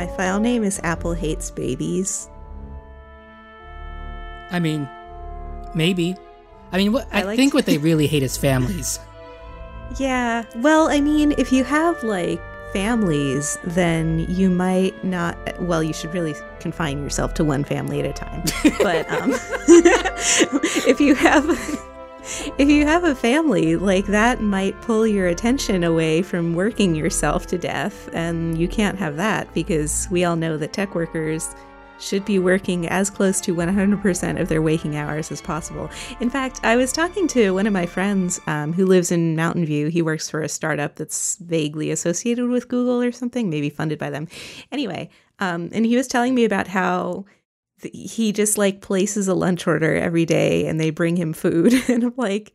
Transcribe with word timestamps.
My 0.00 0.06
file 0.06 0.40
name 0.40 0.64
is 0.64 0.80
Apple 0.82 1.12
Hates 1.12 1.50
Babies. 1.50 2.30
I 4.50 4.58
mean, 4.58 4.88
maybe. 5.74 6.16
I 6.72 6.78
mean, 6.78 6.92
what, 6.92 7.06
I, 7.12 7.22
I 7.22 7.36
think 7.36 7.52
to- 7.52 7.58
what 7.58 7.66
they 7.66 7.76
really 7.90 8.06
hate 8.06 8.22
is 8.22 8.38
families. 8.38 8.98
Yeah. 9.98 10.44
Well, 10.56 10.88
I 10.88 11.02
mean, 11.02 11.34
if 11.36 11.52
you 11.52 11.64
have 11.64 12.02
like 12.02 12.40
families, 12.72 13.58
then 13.62 14.20
you 14.20 14.48
might 14.48 15.04
not. 15.04 15.36
Well, 15.60 15.82
you 15.82 15.92
should 15.92 16.14
really 16.14 16.34
confine 16.60 17.02
yourself 17.02 17.34
to 17.34 17.44
one 17.44 17.62
family 17.62 18.00
at 18.00 18.06
a 18.06 18.14
time. 18.14 18.42
but 18.78 19.06
um, 19.10 19.32
if 20.88 20.98
you 20.98 21.14
have. 21.14 21.46
If 22.58 22.68
you 22.68 22.86
have 22.86 23.04
a 23.04 23.14
family, 23.14 23.76
like 23.76 24.06
that 24.06 24.40
might 24.40 24.80
pull 24.82 25.06
your 25.06 25.28
attention 25.28 25.84
away 25.84 26.22
from 26.22 26.54
working 26.54 26.94
yourself 26.94 27.46
to 27.48 27.58
death, 27.58 28.08
and 28.12 28.58
you 28.58 28.68
can't 28.68 28.98
have 28.98 29.16
that 29.16 29.52
because 29.54 30.08
we 30.10 30.24
all 30.24 30.36
know 30.36 30.56
that 30.56 30.72
tech 30.72 30.94
workers 30.94 31.54
should 32.00 32.24
be 32.24 32.38
working 32.38 32.88
as 32.88 33.10
close 33.10 33.40
to 33.42 33.54
100% 33.54 34.40
of 34.40 34.48
their 34.48 34.62
waking 34.62 34.96
hours 34.96 35.30
as 35.30 35.40
possible. 35.40 35.90
In 36.20 36.30
fact, 36.30 36.60
I 36.62 36.76
was 36.76 36.92
talking 36.92 37.28
to 37.28 37.52
one 37.52 37.66
of 37.66 37.72
my 37.72 37.86
friends 37.86 38.40
um, 38.46 38.72
who 38.72 38.86
lives 38.86 39.12
in 39.12 39.36
Mountain 39.36 39.66
View. 39.66 39.88
He 39.88 40.02
works 40.02 40.28
for 40.28 40.40
a 40.42 40.48
startup 40.48 40.96
that's 40.96 41.36
vaguely 41.36 41.90
associated 41.90 42.48
with 42.48 42.68
Google 42.68 43.02
or 43.02 43.12
something, 43.12 43.50
maybe 43.50 43.70
funded 43.70 43.98
by 43.98 44.10
them. 44.10 44.28
Anyway, 44.72 45.10
um, 45.38 45.68
and 45.72 45.86
he 45.86 45.96
was 45.96 46.08
telling 46.08 46.34
me 46.34 46.44
about 46.44 46.68
how 46.68 47.24
he 47.92 48.32
just 48.32 48.58
like 48.58 48.80
places 48.80 49.28
a 49.28 49.34
lunch 49.34 49.66
order 49.66 49.94
every 49.94 50.26
day 50.26 50.66
and 50.66 50.80
they 50.80 50.90
bring 50.90 51.16
him 51.16 51.32
food. 51.32 51.72
and 51.88 52.04
I'm 52.04 52.14
like, 52.16 52.54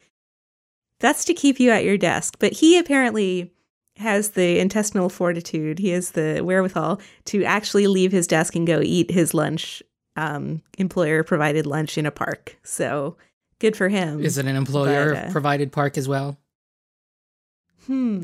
that's 0.99 1.25
to 1.25 1.33
keep 1.33 1.59
you 1.59 1.71
at 1.71 1.83
your 1.83 1.97
desk. 1.97 2.37
But 2.39 2.53
he 2.53 2.77
apparently 2.77 3.51
has 3.97 4.31
the 4.31 4.59
intestinal 4.59 5.09
fortitude, 5.09 5.79
he 5.79 5.89
has 5.89 6.11
the 6.11 6.41
wherewithal 6.41 6.99
to 7.25 7.43
actually 7.45 7.87
leave 7.87 8.11
his 8.11 8.27
desk 8.27 8.55
and 8.55 8.67
go 8.67 8.81
eat 8.81 9.09
his 9.09 9.33
lunch, 9.33 9.81
um, 10.17 10.61
employer 10.77 11.23
provided 11.23 11.65
lunch 11.65 11.97
in 11.97 12.05
a 12.05 12.11
park. 12.11 12.57
So 12.63 13.15
good 13.59 13.77
for 13.77 13.87
him. 13.87 14.19
Is 14.19 14.37
it 14.37 14.47
an 14.47 14.55
employer 14.55 15.13
But, 15.13 15.25
uh, 15.27 15.31
provided 15.31 15.71
park 15.71 15.97
as 15.97 16.07
well? 16.07 16.37
Hmm. 17.87 18.23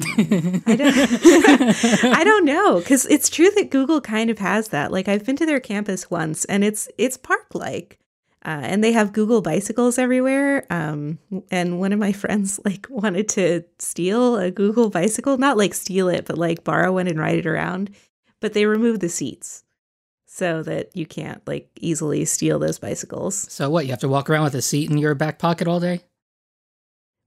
I 0.66 0.76
don't. 0.76 0.98
I 2.04 2.24
don't 2.24 2.46
know 2.46 2.80
because 2.80 3.06
it's 3.08 3.30
true 3.30 3.50
that 3.52 3.70
Google 3.70 4.02
kind 4.02 4.30
of 4.30 4.40
has 4.40 4.70
that. 4.70 4.92
Like 4.92 5.08
I've 5.08 5.26
been 5.26 5.36
to 5.38 5.46
their 5.46 5.60
campus 5.60 6.10
once, 6.10 6.46
and 6.46 6.64
it's 6.64 6.90
it's 6.98 7.18
park 7.18 7.48
like, 7.54 8.00
uh, 8.44 8.62
and 8.64 8.84
they 8.84 8.92
have 8.92 9.14
Google 9.14 9.42
bicycles 9.42 9.98
everywhere. 9.98 10.66
Um, 10.70 11.20
and 11.52 11.80
one 11.80 11.94
of 11.94 12.00
my 12.00 12.12
friends 12.12 12.60
like 12.66 12.88
wanted 12.90 13.30
to 13.30 13.64
steal 13.80 14.38
a 14.38 14.52
Google 14.52 14.90
bicycle, 14.90 15.38
not 15.38 15.58
like 15.58 15.74
steal 15.74 16.10
it, 16.10 16.26
but 16.26 16.38
like 16.38 16.64
borrow 16.64 16.94
one 16.94 17.08
and 17.08 17.20
ride 17.20 17.38
it 17.38 17.46
around. 17.46 17.92
But 18.40 18.54
they 18.54 18.66
removed 18.66 19.02
the 19.02 19.10
seats 19.10 19.64
so 20.26 20.64
that 20.64 20.96
you 20.96 21.06
can't 21.06 21.46
like 21.46 21.70
easily 21.80 22.26
steal 22.26 22.58
those 22.58 22.80
bicycles. 22.80 23.36
So 23.52 23.70
what? 23.70 23.86
You 23.86 23.92
have 23.92 24.00
to 24.00 24.10
walk 24.10 24.30
around 24.30 24.46
with 24.46 24.56
a 24.56 24.62
seat 24.62 24.90
in 24.90 24.98
your 24.98 25.14
back 25.14 25.38
pocket 25.38 25.68
all 25.68 25.80
day? 25.80 26.02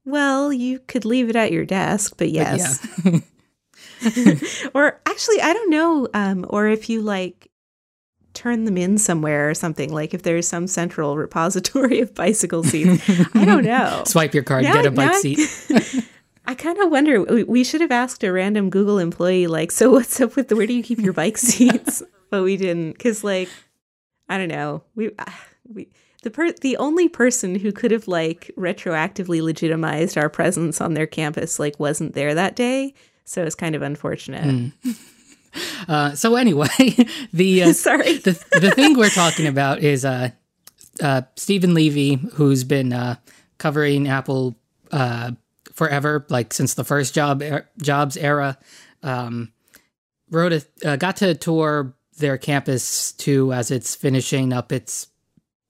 Well, 0.04 0.52
you 0.52 0.80
could 0.80 1.04
leave 1.04 1.30
it 1.30 1.36
at 1.36 1.52
your 1.52 1.64
desk, 1.64 2.12
but 2.12 2.26
But 2.26 2.30
yes. 2.30 2.86
yeah. 3.04 3.20
or 4.74 5.00
actually, 5.06 5.40
I 5.40 5.52
don't 5.52 5.70
know. 5.70 6.08
Um, 6.12 6.46
or 6.48 6.66
if 6.68 6.88
you 6.88 7.00
like 7.00 7.50
turn 8.34 8.64
them 8.64 8.76
in 8.76 8.98
somewhere 8.98 9.48
or 9.48 9.54
something, 9.54 9.92
like 9.92 10.12
if 10.12 10.22
there's 10.22 10.46
some 10.46 10.66
central 10.66 11.16
repository 11.16 12.00
of 12.02 12.14
bicycle 12.14 12.64
seats. 12.64 13.08
I 13.34 13.44
don't 13.44 13.64
know. 13.64 14.02
Swipe 14.06 14.34
your 14.34 14.42
card, 14.42 14.64
Now 14.64 14.74
get 14.74 14.86
a 14.86 14.90
bike 14.90 15.14
seat. 15.14 15.38
I 16.46 16.54
kind 16.54 16.78
of 16.78 16.90
wonder. 16.90 17.22
We, 17.22 17.64
should 17.64 17.80
have 17.80 17.92
asked 17.92 18.22
a 18.22 18.30
random 18.30 18.68
Google 18.68 18.98
employee, 18.98 19.46
like, 19.46 19.70
so 19.70 19.90
what's 19.90 20.20
up 20.20 20.36
with 20.36 20.48
the 20.48 20.56
where 20.56 20.66
do 20.66 20.74
you 20.74 20.82
keep 20.82 20.98
your 20.98 21.14
bike 21.14 21.38
seats? 21.38 22.02
but 22.30 22.42
we 22.42 22.58
didn't, 22.58 22.92
because 22.92 23.24
like, 23.24 23.48
I 24.28 24.36
don't 24.36 24.48
know. 24.48 24.82
We 24.94 25.12
ah, 25.18 25.44
we 25.66 25.88
the 26.24 26.30
per 26.30 26.50
the 26.52 26.76
only 26.78 27.08
person 27.08 27.54
who 27.54 27.70
could 27.70 27.92
have 27.92 28.08
like 28.08 28.50
retroactively 28.56 29.40
legitimized 29.40 30.18
our 30.18 30.28
presence 30.28 30.80
on 30.80 30.94
their 30.94 31.06
campus 31.06 31.58
like 31.58 31.78
wasn't 31.78 32.14
there 32.14 32.34
that 32.34 32.56
day. 32.56 32.94
So 33.24 33.44
it's 33.44 33.54
kind 33.54 33.74
of 33.74 33.82
unfortunate. 33.82 34.44
Hmm. 34.82 34.90
Uh, 35.86 36.16
so 36.16 36.34
anyway, 36.34 36.66
the 37.32 37.62
uh, 37.62 37.72
Sorry. 37.72 38.18
the 38.18 38.32
the 38.60 38.72
thing 38.72 38.98
we're 38.98 39.08
talking 39.08 39.46
about 39.46 39.78
is 39.84 40.04
uh, 40.04 40.30
uh, 41.00 41.22
Steven 41.36 41.74
Levy, 41.74 42.14
who's 42.32 42.64
been 42.64 42.92
uh, 42.92 43.14
covering 43.58 44.08
Apple 44.08 44.56
uh, 44.90 45.30
forever, 45.72 46.26
like 46.28 46.52
since 46.52 46.74
the 46.74 46.82
first 46.82 47.14
job 47.14 47.40
er- 47.40 47.68
jobs 47.80 48.16
era. 48.16 48.58
Um, 49.04 49.52
wrote 50.28 50.52
a 50.52 50.64
uh, 50.84 50.96
got 50.96 51.18
to 51.18 51.36
tour 51.36 51.94
their 52.18 52.36
campus 52.36 53.12
too 53.12 53.52
as 53.52 53.70
it's 53.70 53.94
finishing 53.94 54.52
up 54.52 54.72
its 54.72 55.06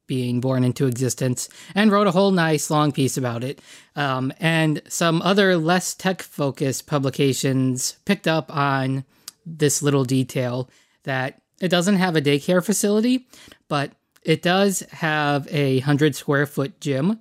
being 0.07 0.41
born 0.41 0.65
into 0.65 0.87
existence 0.87 1.49
and 1.75 1.91
wrote 1.91 2.07
a 2.07 2.11
whole 2.11 2.31
nice 2.31 2.71
long 2.71 2.93
piece 2.93 3.17
about 3.17 3.43
it. 3.45 3.61
Um, 3.97 4.33
and 4.41 4.83
some 4.89 5.23
other 5.23 5.57
less 5.57 5.95
tech 5.95 6.23
focused 6.23 6.87
publications 6.87 7.97
picked 8.05 8.29
up 8.29 8.55
on 8.55 9.05
this 9.47 9.83
little 9.83 10.05
detail 10.05 10.69
that 11.05 11.41
it 11.61 11.69
doesn't 11.69 11.97
have 11.97 12.17
a 12.17 12.21
daycare 12.23 12.65
facility, 12.65 13.27
but 13.69 13.93
it 14.23 14.43
does 14.43 14.81
have 14.91 15.47
a 15.51 15.79
hundred 15.81 16.17
square 16.17 16.47
foot 16.47 16.81
gym. 16.81 17.21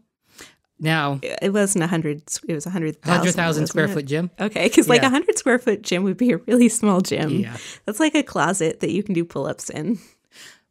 Now, 0.80 1.20
It 1.22 1.54
wasn't 1.54 1.84
a 1.84 1.88
hundred. 1.88 2.24
It 2.48 2.54
was 2.54 2.66
a 2.66 2.70
hundred 2.70 3.02
thousand. 3.02 3.18
hundred 3.20 3.36
thousand 3.36 3.46
wasn't 3.64 3.70
square 3.70 3.86
it? 3.86 3.90
foot 3.94 4.06
gym. 4.06 4.32
Okay, 4.40 4.64
because 4.68 4.90
like 4.90 5.04
a 5.04 5.10
hundred 5.10 5.38
square 5.38 5.60
foot 5.60 5.82
gym 5.82 6.04
would 6.04 6.18
be 6.18 6.32
a 6.32 6.38
really 6.40 6.68
small 6.68 7.00
gym. 7.00 7.30
Yeah. 7.30 7.56
that's 7.86 8.00
like 8.00 8.16
a 8.16 8.24
closet 8.24 8.80
that 8.82 8.92
you 8.92 9.04
can 9.04 9.14
do 9.14 9.24
pull 9.24 9.46
ups 9.46 9.70
in. 9.70 10.00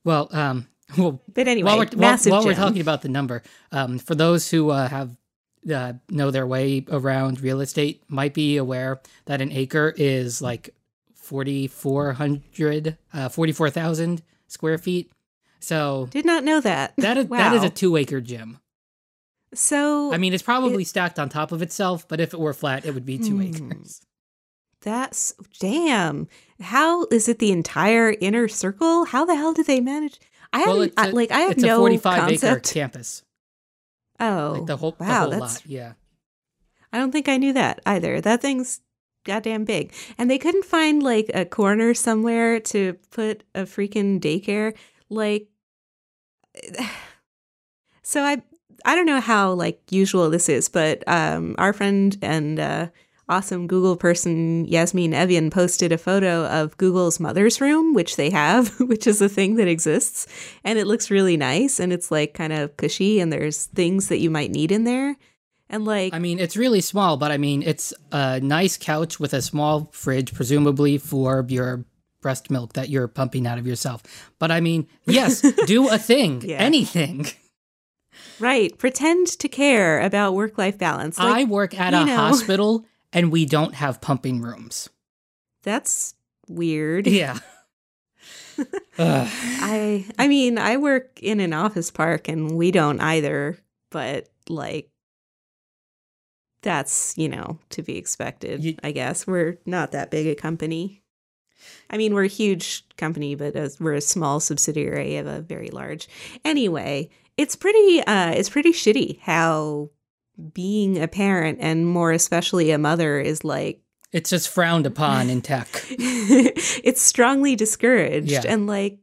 Well, 0.04 0.28
um, 0.32 0.66
well, 0.98 1.20
But 1.32 1.48
anyway, 1.48 1.66
while 1.66 1.78
we're, 1.78 1.86
while, 1.96 2.16
while 2.18 2.44
we're 2.44 2.54
talking 2.54 2.80
about 2.80 3.02
the 3.02 3.08
number, 3.08 3.42
um, 3.70 3.98
for 3.98 4.14
those 4.14 4.50
who 4.50 4.70
uh, 4.70 4.88
have 4.88 5.16
uh, 5.72 5.92
know 6.10 6.30
their 6.30 6.46
way 6.46 6.84
around 6.90 7.40
real 7.40 7.60
estate, 7.60 8.02
might 8.08 8.34
be 8.34 8.56
aware 8.56 9.00
that 9.26 9.40
an 9.40 9.52
acre 9.52 9.94
is 9.96 10.42
like 10.42 10.74
4,400, 11.14 12.98
uh, 13.12 13.28
44,000 13.28 14.22
square 14.48 14.78
feet. 14.78 15.10
So 15.60 16.08
Did 16.10 16.24
not 16.24 16.44
know 16.44 16.60
that. 16.60 16.94
that 16.98 17.16
is, 17.16 17.28
that 17.28 17.52
is 17.54 17.62
a 17.64 17.70
two 17.70 17.96
acre 17.96 18.20
gym. 18.20 18.58
so 19.54 20.12
I 20.12 20.18
mean, 20.18 20.32
it's 20.34 20.42
probably 20.42 20.84
stacked 20.84 21.18
on 21.18 21.28
top 21.28 21.52
of 21.52 21.62
itself, 21.62 22.06
but 22.08 22.20
if 22.20 22.34
it 22.34 22.40
were 22.40 22.52
flat, 22.52 22.84
it 22.84 22.94
would 22.94 23.06
be 23.06 23.18
two 23.18 23.36
Hmm. 23.38 23.42
acres. 23.70 24.00
that's 24.80 25.34
damn. 25.60 26.26
How 26.60 27.04
is 27.12 27.28
it 27.28 27.38
the 27.38 27.52
entire 27.52 28.14
inner 28.20 28.48
circle? 28.48 29.04
How 29.06 29.24
the 29.24 29.36
hell 29.36 29.52
did 29.52 29.66
they 29.66 29.80
manage? 29.80 30.18
I 30.52 30.66
Well, 30.66 30.88
a, 30.96 31.12
like 31.12 31.30
I 31.30 31.40
have 31.40 31.52
it's 31.52 31.62
no 31.62 31.76
a 31.76 31.78
45 31.78 32.28
acre 32.30 32.60
campus. 32.60 33.22
oh, 34.20 34.56
Like 34.58 34.66
the 34.66 34.76
whole, 34.76 34.92
the 34.92 35.04
wow, 35.04 35.20
whole 35.20 35.30
that's 35.30 35.40
lot. 35.40 35.62
Yeah. 35.66 35.92
I 36.92 36.98
don't 36.98 37.10
think 37.10 37.28
I 37.28 37.38
knew 37.38 37.52
that 37.54 37.80
either. 37.86 38.20
That 38.20 38.42
thing's 38.42 38.80
goddamn 39.24 39.64
big. 39.64 39.92
And 40.18 40.30
they 40.30 40.38
couldn't 40.38 40.64
find 40.64 41.02
like 41.02 41.30
a 41.32 41.44
corner 41.44 41.94
somewhere 41.94 42.60
to 42.60 42.94
put 43.10 43.44
a 43.54 43.62
freaking 43.62 44.20
daycare. 44.20 44.74
Like 45.08 45.48
so 48.02 48.22
I 48.22 48.42
I 48.84 48.94
don't 48.94 49.06
know 49.06 49.20
how 49.20 49.52
like 49.52 49.80
usual 49.90 50.28
this 50.30 50.48
is, 50.48 50.68
but 50.68 51.02
um 51.06 51.54
our 51.58 51.72
friend 51.72 52.16
and 52.20 52.58
uh 52.60 52.88
awesome 53.28 53.66
Google 53.66 53.96
person 53.96 54.64
Yasmin 54.66 55.14
Evian 55.14 55.50
posted 55.50 55.92
a 55.92 55.98
photo 55.98 56.46
of 56.46 56.76
Google's 56.76 57.20
mother's 57.20 57.60
room, 57.60 57.94
which 57.94 58.16
they 58.16 58.30
have, 58.30 58.68
which 58.80 59.06
is 59.06 59.20
a 59.22 59.28
thing 59.28 59.56
that 59.56 59.68
exists, 59.68 60.26
and 60.64 60.78
it 60.78 60.86
looks 60.86 61.10
really 61.10 61.36
nice 61.36 61.80
and 61.80 61.92
it's 61.92 62.10
like 62.10 62.34
kind 62.34 62.52
of 62.52 62.76
cushy 62.76 63.20
and 63.20 63.32
there's 63.32 63.66
things 63.66 64.08
that 64.08 64.18
you 64.18 64.30
might 64.30 64.50
need 64.50 64.72
in 64.72 64.84
there. 64.84 65.16
And 65.70 65.84
like 65.86 66.12
I 66.12 66.18
mean, 66.18 66.38
it's 66.38 66.56
really 66.56 66.80
small, 66.82 67.16
but 67.16 67.30
I 67.30 67.38
mean, 67.38 67.62
it's 67.62 67.94
a 68.10 68.40
nice 68.40 68.76
couch 68.76 69.18
with 69.18 69.32
a 69.32 69.40
small 69.40 69.88
fridge, 69.92 70.34
presumably 70.34 70.98
for 70.98 71.46
your 71.48 71.84
breast 72.20 72.50
milk 72.50 72.74
that 72.74 72.88
you're 72.88 73.08
pumping 73.08 73.46
out 73.46 73.58
of 73.58 73.66
yourself. 73.66 74.02
But 74.38 74.50
I 74.50 74.60
mean, 74.60 74.86
yes, 75.06 75.40
do 75.66 75.88
a 75.88 75.96
thing, 75.98 76.42
Yeah. 76.42 76.58
anything. 76.58 77.26
Right. 78.38 78.76
Pretend 78.76 79.28
to 79.38 79.48
care 79.48 80.00
about 80.00 80.34
work 80.34 80.58
life 80.58 80.76
balance. 80.78 81.18
Like, 81.18 81.34
I 81.34 81.44
work 81.44 81.78
at 81.78 81.94
a 81.94 82.04
know. 82.04 82.16
hospital 82.16 82.84
and 83.12 83.30
we 83.32 83.44
don't 83.46 83.74
have 83.74 84.00
pumping 84.00 84.40
rooms. 84.40 84.88
that's 85.62 86.14
weird. 86.48 87.06
Yeah. 87.06 87.38
I 88.98 90.04
I 90.18 90.28
mean, 90.28 90.58
I 90.58 90.76
work 90.76 91.18
in 91.22 91.40
an 91.40 91.52
office 91.52 91.90
park 91.90 92.28
and 92.28 92.52
we 92.56 92.70
don't 92.70 93.00
either, 93.00 93.58
but 93.90 94.28
like 94.48 94.90
that's, 96.62 97.16
you 97.18 97.28
know, 97.28 97.58
to 97.70 97.82
be 97.82 97.96
expected, 97.98 98.62
You- 98.62 98.76
I 98.84 98.92
guess. 98.92 99.26
We're 99.26 99.58
not 99.66 99.92
that 99.92 100.10
big 100.10 100.26
a 100.26 100.34
company. 100.34 101.02
I 101.90 101.96
mean, 101.96 102.14
we're 102.14 102.24
a 102.24 102.28
huge 102.28 102.84
company, 102.96 103.34
but 103.34 103.54
as 103.56 103.78
we're 103.80 103.94
a 103.94 104.00
small 104.00 104.40
subsidiary 104.40 105.16
of 105.16 105.26
a 105.26 105.40
very 105.40 105.70
large. 105.70 106.08
Anyway, 106.44 107.10
it's 107.36 107.56
pretty 107.56 108.00
uh 108.02 108.30
it's 108.32 108.50
pretty 108.50 108.72
shitty 108.72 109.20
how 109.20 109.90
being 110.52 111.00
a 111.02 111.08
parent 111.08 111.58
and 111.60 111.86
more 111.86 112.12
especially 112.12 112.70
a 112.70 112.78
mother 112.78 113.18
is 113.20 113.44
like 113.44 113.80
It's 114.12 114.30
just 114.30 114.48
frowned 114.48 114.86
upon 114.86 115.28
in 115.30 115.40
tech. 115.42 115.68
it's 115.90 117.02
strongly 117.02 117.54
discouraged 117.56 118.30
Yeah. 118.30 118.42
and 118.46 118.66
like 118.66 118.98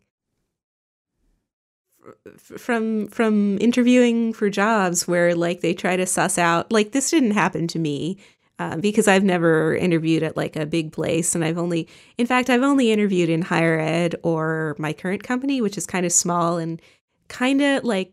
from 2.57 3.07
from 3.09 3.57
interviewing 3.59 4.33
for 4.33 4.49
jobs 4.49 5.07
where 5.07 5.35
like 5.35 5.61
they 5.61 5.73
try 5.73 5.95
to 5.95 6.05
suss 6.05 6.37
out 6.37 6.71
like 6.71 6.91
this 6.91 7.11
didn't 7.11 7.31
happen 7.31 7.67
to 7.67 7.77
me 7.79 8.17
uh, 8.57 8.75
because 8.77 9.07
I've 9.07 9.23
never 9.23 9.75
interviewed 9.75 10.23
at 10.23 10.35
like 10.35 10.55
a 10.55 10.65
big 10.65 10.91
place 10.91 11.35
and 11.35 11.45
I've 11.45 11.57
only 11.57 11.87
in 12.17 12.25
fact 12.25 12.49
I've 12.49 12.63
only 12.63 12.91
interviewed 12.91 13.29
in 13.29 13.41
higher 13.43 13.79
ed 13.79 14.15
or 14.23 14.75
my 14.79 14.91
current 14.93 15.23
company 15.23 15.61
which 15.61 15.77
is 15.77 15.85
kind 15.85 16.05
of 16.05 16.11
small 16.11 16.57
and 16.57 16.81
kind 17.27 17.61
of 17.61 17.83
like 17.83 18.11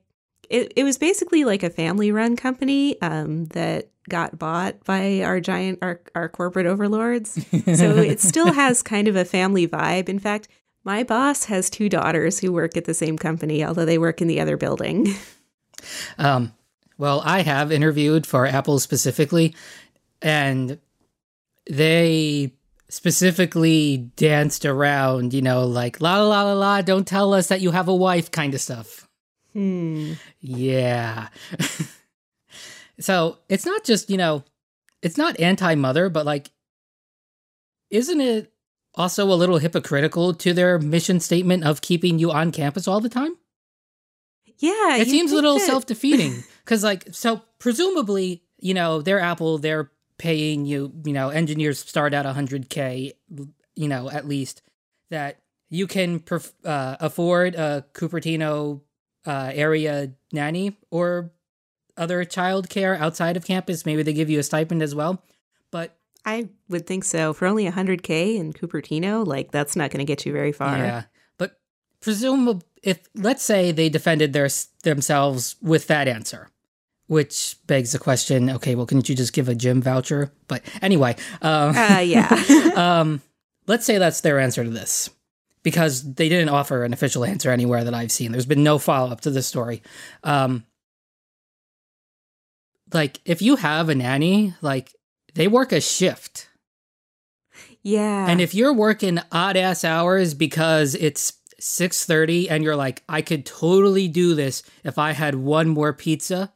it, 0.51 0.73
it 0.77 0.85
was 0.85 0.99
basically 0.99 1.45
like 1.45 1.63
a 1.63 1.71
family 1.71 2.13
run 2.13 2.37
company 2.37 3.01
um, 3.03 3.47
that 3.47 3.91
got 4.09 4.39
bought 4.39 4.85
by 4.85 5.23
our 5.23 5.41
giant 5.41 5.81
our, 5.83 6.01
our 6.15 6.29
corporate 6.29 6.67
overlords. 6.67 7.33
So 7.51 7.97
it 7.97 8.21
still 8.21 8.53
has 8.53 8.83
kind 8.83 9.09
of 9.09 9.17
a 9.17 9.25
family 9.25 9.67
vibe. 9.67 10.09
In 10.09 10.19
fact 10.19 10.49
my 10.85 11.03
boss 11.03 11.45
has 11.45 11.69
two 11.69 11.89
daughters 11.89 12.39
who 12.39 12.53
work 12.53 12.77
at 12.77 12.85
the 12.85 12.95
same 12.95 13.19
company 13.19 13.65
although 13.65 13.85
they 13.85 13.99
work 13.99 14.21
in 14.21 14.29
the 14.29 14.41
other 14.41 14.57
building. 14.57 15.09
Um, 16.19 16.53
well, 16.99 17.23
I 17.25 17.43
have 17.43 17.71
interviewed 17.71 18.27
for 18.27 18.47
Apple 18.47 18.79
specifically, 18.79 19.55
and 20.23 20.79
they 21.69 22.53
specifically 22.89 24.11
danced 24.17 24.65
around, 24.65 25.35
you 25.35 25.43
know, 25.43 25.67
like 25.67 26.01
la 26.01 26.23
la 26.23 26.29
la 26.29 26.43
la 26.43 26.53
la, 26.53 26.83
don't 26.83 27.07
tell 27.07 27.35
us 27.35 27.49
that 27.49 27.61
you 27.61 27.73
have 27.73 27.89
a 27.89 27.95
wife 27.95 28.31
kind 28.31 28.55
of 28.55 28.61
stuff. 28.61 29.06
Hmm 29.57 30.13
Yeah. 30.41 31.29
so 33.01 33.39
it's 33.49 33.65
not 33.65 33.85
just, 33.85 34.11
you 34.11 34.19
know, 34.19 34.45
it's 35.03 35.17
not 35.17 35.41
anti 35.41 35.75
mother, 35.75 36.11
but 36.11 36.27
like, 36.27 36.51
isn't 37.91 38.21
it 38.21 38.53
also 38.95 39.25
a 39.27 39.35
little 39.35 39.59
hypocritical 39.59 40.35
to 40.35 40.53
their 40.53 40.79
mission 40.79 41.21
statement 41.21 41.65
of 41.65 41.81
keeping 41.81 42.19
you 42.19 42.31
on 42.33 42.53
campus 42.53 42.87
all 42.87 43.01
the 43.01 43.09
time? 43.09 43.37
yeah 44.59 44.97
it 44.97 45.07
seems 45.07 45.33
a 45.33 45.35
little 45.35 45.59
that- 45.59 45.67
self-defeating 45.67 46.43
because 46.65 46.83
like 46.83 47.05
so 47.13 47.43
presumably 47.59 48.43
you 48.59 48.73
know 48.73 49.03
they're 49.03 49.21
apple 49.21 49.59
they're 49.59 49.91
paying 50.17 50.65
you 50.65 50.91
you 51.05 51.13
know 51.13 51.29
engineers 51.29 51.79
start 51.79 52.15
at 52.15 52.25
100k 52.25 53.13
you 53.75 53.87
know 53.89 54.09
at 54.09 54.27
least 54.27 54.63
that 55.11 55.41
you 55.69 55.87
can 55.87 56.21
perf- 56.21 56.55
uh, 56.65 56.97
afford 57.01 57.55
a 57.55 57.85
cupertino 57.93 58.81
uh, 59.27 59.51
area 59.55 60.13
nanny 60.33 60.77
or 60.91 61.31
other 61.97 62.25
childcare 62.25 62.99
outside 62.99 63.37
of 63.37 63.45
campus 63.45 63.85
maybe 63.87 64.03
they 64.03 64.13
give 64.13 64.31
you 64.31 64.39
a 64.39 64.43
stipend 64.43 64.83
as 64.83 64.95
well 64.95 65.23
but 65.71 65.97
I 66.27 66.49
would 66.69 66.87
think 66.87 67.05
so. 67.05 67.33
For 67.33 67.47
only 67.47 67.71
100K 67.71 68.37
in 68.37 68.53
Cupertino, 68.53 69.25
like 69.25 69.53
that's 69.53 69.77
not 69.77 69.93
going 69.93 70.05
to 70.05 70.05
get 70.05 70.27
you 70.27 70.33
very 70.33 70.51
far. 70.53 70.77
Yeah, 70.77 71.05
but 71.39 71.61
presume 72.01 72.61
if 72.83 72.99
let's 73.15 73.45
say 73.45 73.71
they 73.71 73.89
defended 73.89 74.33
their 74.33 74.49
themselves 74.83 75.55
with 75.63 75.87
that 75.87 76.09
answer, 76.09 76.51
which 77.07 77.57
begs 77.69 77.93
the 77.93 78.01
question: 78.01 78.51
Okay, 78.51 78.75
well, 78.75 78.87
couldn't 78.87 79.09
you 79.09 79.15
just 79.15 79.33
give 79.33 79.49
a 79.49 79.55
gym 79.55 79.81
voucher? 79.81 80.33
But 80.49 80.63
anyway, 80.83 81.15
um, 81.43 81.77
Uh, 81.77 82.01
yeah. 82.05 82.73
um, 82.75 83.23
let's 83.69 83.87
say 83.87 83.99
that's 83.99 84.21
their 84.21 84.41
answer 84.41 84.65
to 84.65 84.71
this, 84.71 85.09
because 85.67 86.15
they 86.15 86.29
didn't 86.29 86.49
offer 86.51 86.85
an 86.85 86.93
official 86.93 87.25
answer 87.25 87.51
anywhere 87.51 87.83
that 87.83 87.93
I've 87.93 88.13
seen. 88.13 88.31
There's 88.31 88.47
been 88.47 88.63
no 88.63 88.79
follow 88.79 89.11
up 89.11 89.23
to 89.23 89.31
this 89.33 89.49
story. 89.49 89.83
Um, 90.23 90.65
like, 92.93 93.19
if 93.25 93.43
you 93.43 93.57
have 93.57 93.89
a 93.89 93.95
nanny, 93.97 94.55
like 94.63 94.95
they 95.35 95.49
work 95.49 95.73
a 95.73 95.81
shift. 95.81 96.49
yeah. 97.83 98.29
And 98.29 98.41
if 98.41 98.55
you're 98.55 98.73
working 98.73 99.19
odd 99.33 99.57
ass 99.57 99.83
hours 99.83 100.35
because 100.35 100.95
it's 100.95 101.33
6:30 101.61 102.49
and 102.49 102.63
you're 102.63 102.77
like 102.77 103.03
I 103.09 103.21
could 103.21 103.45
totally 103.45 104.07
do 104.07 104.37
this 104.37 104.63
if 104.85 104.99
I 104.99 105.13
had 105.15 105.35
one 105.35 105.69
more 105.69 105.93
pizza, 105.93 106.53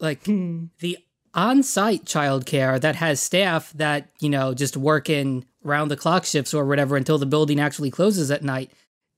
like 0.00 0.24
Hmm. 0.24 0.64
the 0.80 0.98
on-site 1.32 2.06
childcare 2.06 2.80
that 2.80 2.96
has 2.96 3.20
staff 3.20 3.72
that, 3.74 4.10
you 4.18 4.28
know, 4.28 4.52
just 4.52 4.76
work 4.76 5.08
in 5.08 5.44
round 5.62 5.90
the 5.90 5.96
clock 5.96 6.24
shifts 6.24 6.52
or 6.54 6.64
whatever 6.64 6.96
until 6.96 7.18
the 7.18 7.26
building 7.26 7.60
actually 7.60 7.90
closes 7.90 8.30
at 8.30 8.42
night 8.42 8.70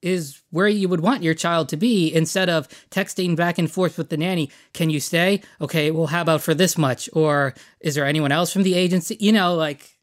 is 0.02 0.42
where 0.50 0.68
you 0.68 0.86
would 0.86 1.00
want 1.00 1.22
your 1.22 1.32
child 1.32 1.66
to 1.70 1.76
be 1.78 2.12
instead 2.12 2.50
of 2.50 2.68
texting 2.90 3.34
back 3.34 3.56
and 3.58 3.70
forth 3.70 3.96
with 3.96 4.10
the 4.10 4.16
nanny. 4.18 4.50
Can 4.74 4.90
you 4.90 5.00
stay? 5.00 5.40
Okay, 5.62 5.90
well, 5.90 6.08
how 6.08 6.20
about 6.20 6.42
for 6.42 6.52
this 6.52 6.76
much? 6.76 7.08
Or 7.14 7.54
is 7.80 7.94
there 7.94 8.04
anyone 8.04 8.30
else 8.30 8.52
from 8.52 8.64
the 8.64 8.74
agency? 8.74 9.16
You 9.18 9.32
know, 9.32 9.54
like, 9.54 9.96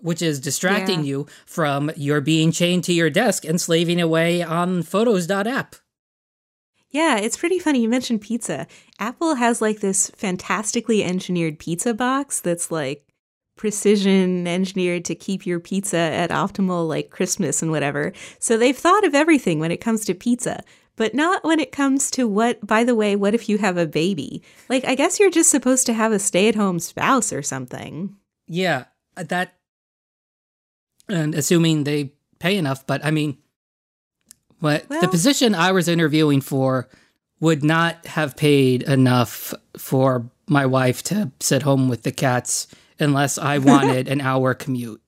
which 0.00 0.22
is 0.22 0.40
distracting 0.40 1.00
Yeah. 1.00 1.06
you 1.06 1.26
from 1.44 1.90
your 1.96 2.22
being 2.22 2.52
chained 2.52 2.84
to 2.84 2.94
your 2.94 3.10
desk 3.10 3.44
and 3.44 3.60
slaving 3.60 4.00
away 4.00 4.40
on 4.42 4.82
photos.app. 4.82 5.76
Yeah, 6.90 7.18
it's 7.18 7.36
pretty 7.36 7.58
funny. 7.58 7.82
You 7.82 7.88
mentioned 7.90 8.22
pizza. 8.22 8.66
Apple 8.98 9.34
has 9.34 9.60
like 9.60 9.80
this 9.80 10.10
fantastically 10.16 11.04
engineered 11.04 11.58
pizza 11.58 11.92
box 11.92 12.40
that's 12.40 12.70
like 12.70 13.04
precision 13.58 14.46
engineered 14.46 15.04
to 15.04 15.14
keep 15.14 15.44
your 15.44 15.60
pizza 15.60 15.98
at 15.98 16.30
optimal 16.30 16.88
like 16.88 17.10
Christmas 17.10 17.60
and 17.60 17.70
whatever. 17.70 18.12
So 18.38 18.56
they've 18.56 18.76
thought 18.76 19.04
of 19.04 19.14
everything 19.14 19.58
when 19.58 19.70
it 19.70 19.82
comes 19.82 20.06
to 20.06 20.14
pizza, 20.14 20.62
but 20.96 21.14
not 21.14 21.44
when 21.44 21.60
it 21.60 21.72
comes 21.72 22.10
to 22.12 22.26
what, 22.26 22.66
by 22.66 22.84
the 22.84 22.94
way, 22.94 23.16
what 23.16 23.34
if 23.34 23.48
you 23.48 23.58
have 23.58 23.76
a 23.76 23.86
baby? 23.86 24.42
Like, 24.68 24.84
I 24.84 24.94
guess 24.94 25.20
you're 25.20 25.30
just 25.30 25.50
supposed 25.50 25.84
to 25.86 25.92
have 25.92 26.12
a 26.12 26.18
stay 26.18 26.48
at 26.48 26.54
home 26.54 26.78
spouse 26.78 27.32
or 27.32 27.42
something. 27.42 28.16
Yeah, 28.46 28.84
uh, 29.16 29.24
that, 29.24 29.54
and 31.08 31.34
assuming 31.34 31.84
they 31.84 32.14
pay 32.38 32.56
enough, 32.56 32.86
but 32.86 33.04
I 33.04 33.10
mean, 33.10 33.38
what 34.60 34.88
the 34.88 35.08
position 35.08 35.54
I 35.54 35.72
was 35.72 35.86
interviewing 35.86 36.40
for 36.40 36.88
would 37.40 37.62
not 37.62 38.04
have 38.06 38.36
paid 38.36 38.82
enough 38.82 39.54
for 39.76 40.28
my 40.48 40.66
wife 40.66 41.02
to 41.04 41.30
sit 41.40 41.62
home 41.62 41.88
with 41.88 42.02
the 42.02 42.10
cats 42.10 42.66
unless 42.98 43.38
I 43.38 43.58
wanted 43.58 44.08
an 44.08 44.20
hour 44.20 44.54
commute. 44.54 45.02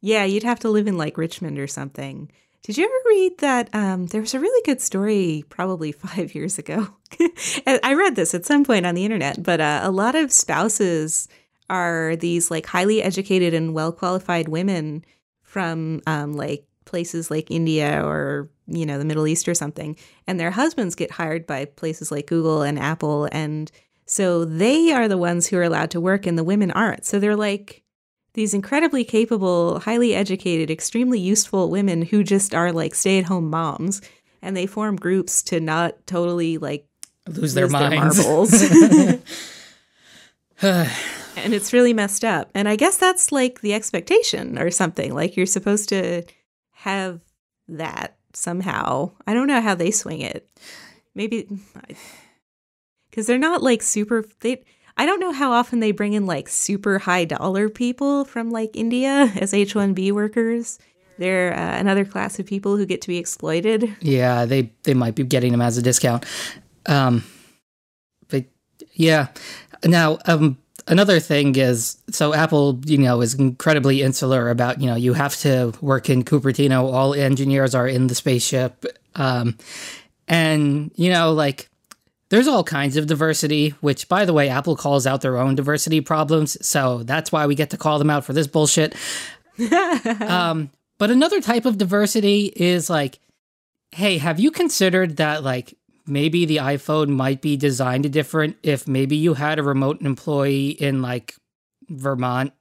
Yeah, 0.00 0.24
you'd 0.24 0.42
have 0.42 0.60
to 0.60 0.70
live 0.70 0.86
in 0.86 0.98
like 0.98 1.16
Richmond 1.16 1.58
or 1.58 1.66
something. 1.66 2.30
Did 2.62 2.78
you 2.78 2.84
ever 2.84 2.94
read 3.06 3.38
that? 3.38 3.68
Um, 3.74 4.06
there 4.06 4.22
was 4.22 4.32
a 4.32 4.40
really 4.40 4.62
good 4.64 4.80
story 4.80 5.44
probably 5.48 5.92
five 5.92 6.34
years 6.34 6.58
ago. 6.58 6.88
I 7.66 7.94
read 7.94 8.16
this 8.16 8.34
at 8.34 8.46
some 8.46 8.64
point 8.64 8.86
on 8.86 8.94
the 8.94 9.04
internet, 9.04 9.42
but 9.42 9.60
uh, 9.60 9.80
a 9.82 9.90
lot 9.90 10.14
of 10.14 10.32
spouses 10.32 11.28
are 11.70 12.16
these 12.16 12.50
like 12.50 12.66
highly 12.66 13.02
educated 13.02 13.54
and 13.54 13.74
well 13.74 13.92
qualified 13.92 14.48
women 14.48 15.04
from 15.42 16.02
um, 16.06 16.34
like 16.34 16.66
places 16.84 17.30
like 17.30 17.50
India 17.50 18.04
or 18.04 18.50
you 18.66 18.86
know 18.86 18.98
the 18.98 19.04
Middle 19.04 19.26
East 19.26 19.48
or 19.48 19.54
something, 19.54 19.96
and 20.26 20.40
their 20.40 20.50
husbands 20.50 20.94
get 20.94 21.10
hired 21.10 21.46
by 21.46 21.66
places 21.66 22.10
like 22.10 22.26
Google 22.26 22.62
and 22.62 22.78
Apple, 22.78 23.28
and 23.30 23.70
so 24.06 24.44
they 24.44 24.92
are 24.92 25.08
the 25.08 25.18
ones 25.18 25.46
who 25.46 25.56
are 25.56 25.62
allowed 25.62 25.90
to 25.92 26.00
work, 26.00 26.26
and 26.26 26.38
the 26.38 26.44
women 26.44 26.70
aren't. 26.70 27.04
So 27.04 27.18
they're 27.18 27.36
like 27.36 27.82
these 28.34 28.54
incredibly 28.54 29.04
capable, 29.04 29.80
highly 29.80 30.14
educated, 30.14 30.70
extremely 30.70 31.20
useful 31.20 31.70
women 31.70 32.02
who 32.02 32.24
just 32.24 32.54
are 32.54 32.72
like 32.72 32.94
stay 32.94 33.18
at 33.18 33.24
home 33.26 33.48
moms, 33.48 34.02
and 34.42 34.56
they 34.56 34.66
form 34.66 34.96
groups 34.96 35.42
to 35.44 35.60
not 35.60 36.06
totally 36.06 36.58
like 36.58 36.86
Lose 37.26 37.54
their 37.54 37.64
lose 37.64 37.72
minds. 37.72 38.18
marbles. 38.26 38.62
and 40.62 41.54
it's 41.54 41.72
really 41.72 41.92
messed 41.92 42.24
up. 42.24 42.50
And 42.54 42.68
I 42.68 42.76
guess 42.76 42.96
that's 42.96 43.32
like 43.32 43.60
the 43.60 43.74
expectation 43.74 44.58
or 44.58 44.70
something. 44.70 45.14
Like 45.14 45.36
you're 45.36 45.46
supposed 45.46 45.88
to 45.88 46.22
have 46.72 47.20
that 47.68 48.16
somehow. 48.34 49.12
I 49.26 49.34
don't 49.34 49.46
know 49.46 49.60
how 49.60 49.74
they 49.74 49.90
swing 49.90 50.20
it. 50.20 50.48
Maybe 51.14 51.48
because 53.14 53.28
they're 53.28 53.38
not 53.38 53.62
like 53.62 53.80
super. 53.80 54.24
They 54.40 54.64
I 54.96 55.06
don't 55.06 55.20
know 55.20 55.30
how 55.30 55.52
often 55.52 55.78
they 55.78 55.92
bring 55.92 56.14
in 56.14 56.26
like 56.26 56.48
super 56.48 56.98
high 56.98 57.24
dollar 57.24 57.68
people 57.68 58.24
from 58.24 58.50
like 58.50 58.74
India 58.74 59.32
as 59.36 59.54
H 59.54 59.76
one 59.76 59.94
B 59.94 60.10
workers. 60.10 60.80
They're 61.16 61.54
uh, 61.56 61.78
another 61.78 62.04
class 62.04 62.40
of 62.40 62.46
people 62.46 62.76
who 62.76 62.84
get 62.84 63.00
to 63.02 63.08
be 63.08 63.18
exploited. 63.18 63.94
Yeah, 64.00 64.46
they 64.46 64.72
they 64.82 64.94
might 64.94 65.14
be 65.14 65.22
getting 65.22 65.52
them 65.52 65.60
as 65.60 65.78
a 65.78 65.82
discount. 65.82 66.26
Um, 66.86 67.22
but 68.28 68.46
yeah. 68.94 69.28
Now, 69.84 70.18
um, 70.26 70.58
another 70.88 71.20
thing 71.20 71.54
is 71.54 71.98
so 72.10 72.34
Apple, 72.34 72.80
you 72.84 72.98
know, 72.98 73.20
is 73.20 73.34
incredibly 73.34 74.02
insular 74.02 74.50
about 74.50 74.80
you 74.80 74.88
know 74.88 74.96
you 74.96 75.12
have 75.12 75.36
to 75.38 75.72
work 75.80 76.10
in 76.10 76.24
Cupertino. 76.24 76.92
All 76.92 77.14
engineers 77.14 77.76
are 77.76 77.86
in 77.86 78.08
the 78.08 78.14
spaceship, 78.16 78.84
um, 79.14 79.56
and 80.26 80.90
you 80.96 81.10
know, 81.10 81.32
like 81.32 81.70
there's 82.34 82.48
all 82.48 82.64
kinds 82.64 82.96
of 82.96 83.06
diversity. 83.06 83.70
Which, 83.80 84.08
by 84.08 84.24
the 84.24 84.32
way, 84.32 84.48
Apple 84.48 84.74
calls 84.74 85.06
out 85.06 85.20
their 85.20 85.38
own 85.38 85.54
diversity 85.54 86.00
problems, 86.00 86.58
so 86.66 87.04
that's 87.04 87.30
why 87.30 87.46
we 87.46 87.54
get 87.54 87.70
to 87.70 87.76
call 87.76 88.00
them 88.00 88.10
out 88.10 88.24
for 88.24 88.32
this 88.32 88.48
bullshit. 88.48 88.96
um, 90.20 90.70
but 90.98 91.12
another 91.12 91.40
type 91.40 91.64
of 91.64 91.78
diversity 91.78 92.52
is 92.56 92.90
like, 92.90 93.20
hey, 93.92 94.18
have 94.18 94.40
you 94.40 94.50
considered 94.50 95.18
that 95.18 95.44
like 95.44 95.78
maybe 96.06 96.44
the 96.44 96.56
iPhone 96.56 97.10
might 97.10 97.40
be 97.40 97.56
designed 97.56 98.12
different 98.12 98.56
if 98.64 98.88
maybe 98.88 99.16
you 99.16 99.34
had 99.34 99.60
a 99.60 99.62
remote 99.62 100.02
employee 100.02 100.70
in 100.70 101.02
like 101.02 101.36
Vermont 101.88 102.52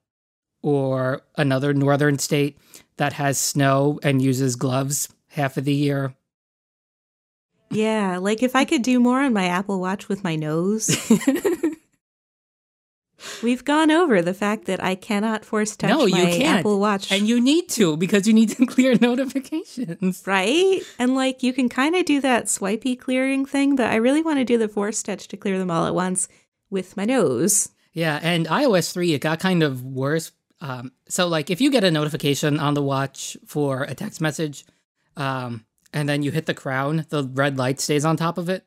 or 0.61 1.23
another 1.35 1.73
northern 1.73 2.19
state 2.19 2.59
that 2.97 3.13
has 3.13 3.39
snow 3.39 3.99
and 4.03 4.21
uses 4.21 4.55
gloves 4.55 5.09
half 5.29 5.57
of 5.57 5.65
the 5.65 5.73
year. 5.73 6.13
Yeah, 7.73 8.17
like 8.17 8.43
if 8.43 8.55
I 8.55 8.65
could 8.65 8.81
do 8.81 8.99
more 8.99 9.21
on 9.21 9.33
my 9.33 9.45
Apple 9.45 9.79
Watch 9.79 10.07
with 10.09 10.23
my 10.23 10.35
nose. 10.35 10.95
We've 13.41 13.63
gone 13.63 13.89
over 13.89 14.21
the 14.21 14.33
fact 14.33 14.65
that 14.65 14.83
I 14.83 14.95
cannot 14.95 15.45
force 15.45 15.77
touch 15.77 15.89
No, 15.89 16.05
you 16.05 16.15
my 16.25 16.31
can't. 16.31 16.59
Apple 16.59 16.79
Watch. 16.79 17.09
and 17.11 17.25
you 17.27 17.39
need 17.39 17.69
to 17.69 17.95
because 17.95 18.27
you 18.27 18.33
need 18.33 18.49
to 18.49 18.65
clear 18.67 18.97
notifications. 18.99 20.23
right? 20.25 20.81
And 20.99 21.15
like 21.15 21.41
you 21.41 21.53
can 21.53 21.69
kind 21.69 21.95
of 21.95 22.05
do 22.05 22.19
that 22.21 22.49
swipey 22.49 22.97
clearing 22.97 23.45
thing, 23.45 23.75
but 23.77 23.87
I 23.89 23.95
really 23.95 24.21
want 24.21 24.39
to 24.39 24.45
do 24.45 24.57
the 24.57 24.67
force 24.67 25.01
touch 25.03 25.27
to 25.29 25.37
clear 25.37 25.57
them 25.57 25.71
all 25.71 25.85
at 25.85 25.95
once 25.95 26.27
with 26.69 26.97
my 26.97 27.05
nose. 27.05 27.69
Yeah, 27.93 28.19
and 28.23 28.47
iOS 28.47 28.91
3, 28.91 29.13
it 29.13 29.19
got 29.19 29.39
kind 29.39 29.61
of 29.63 29.83
worse. 29.83 30.31
Um, 30.59 30.91
so, 31.07 31.27
like, 31.27 31.51
if 31.51 31.61
you 31.61 31.69
get 31.69 31.83
a 31.83 31.91
notification 31.91 32.59
on 32.59 32.73
the 32.73 32.81
watch 32.81 33.37
for 33.45 33.83
a 33.83 33.93
text 33.93 34.19
message, 34.19 34.65
um, 35.15 35.63
and 35.93 36.09
then 36.09 36.23
you 36.23 36.31
hit 36.31 36.45
the 36.45 36.53
crown, 36.53 37.05
the 37.09 37.23
red 37.23 37.57
light 37.57 37.79
stays 37.79 38.03
on 38.05 38.17
top 38.17 38.37
of 38.37 38.49
it. 38.49 38.65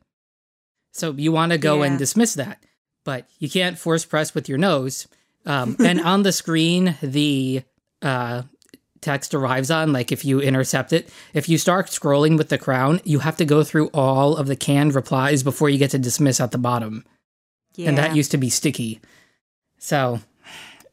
So, 0.93 1.13
you 1.13 1.33
want 1.33 1.53
to 1.53 1.59
go 1.59 1.83
and 1.83 1.99
dismiss 1.99 2.35
that, 2.35 2.63
but 3.05 3.29
you 3.39 3.51
can't 3.51 3.79
force 3.79 4.05
press 4.05 4.35
with 4.35 4.49
your 4.49 4.59
nose. 4.59 5.07
Um, 5.45 5.77
and 5.79 6.01
on 6.01 6.23
the 6.23 6.33
screen, 6.33 6.97
the 7.03 7.63
uh, 8.01 8.43
text 9.03 9.35
arrives 9.35 9.71
on, 9.71 9.93
like, 9.93 10.11
if 10.11 10.25
you 10.25 10.41
intercept 10.41 10.93
it. 10.93 11.11
If 11.35 11.49
you 11.49 11.59
start 11.59 11.89
scrolling 11.89 12.39
with 12.39 12.49
the 12.49 12.57
crown, 12.59 13.01
you 13.05 13.19
have 13.19 13.37
to 13.37 13.45
go 13.45 13.63
through 13.63 13.89
all 13.93 14.37
of 14.37 14.47
the 14.47 14.57
canned 14.57 14.95
replies 14.95 15.43
before 15.43 15.69
you 15.69 15.79
get 15.79 15.91
to 15.91 15.99
dismiss 15.99 16.41
at 16.41 16.51
the 16.51 16.59
bottom 16.59 17.05
Yeah. 17.75 17.91
and 17.91 17.99
that 17.99 18.17
used 18.17 18.31
to 18.31 18.39
be 18.39 18.49
sticky. 18.49 19.01
So, 19.79 20.21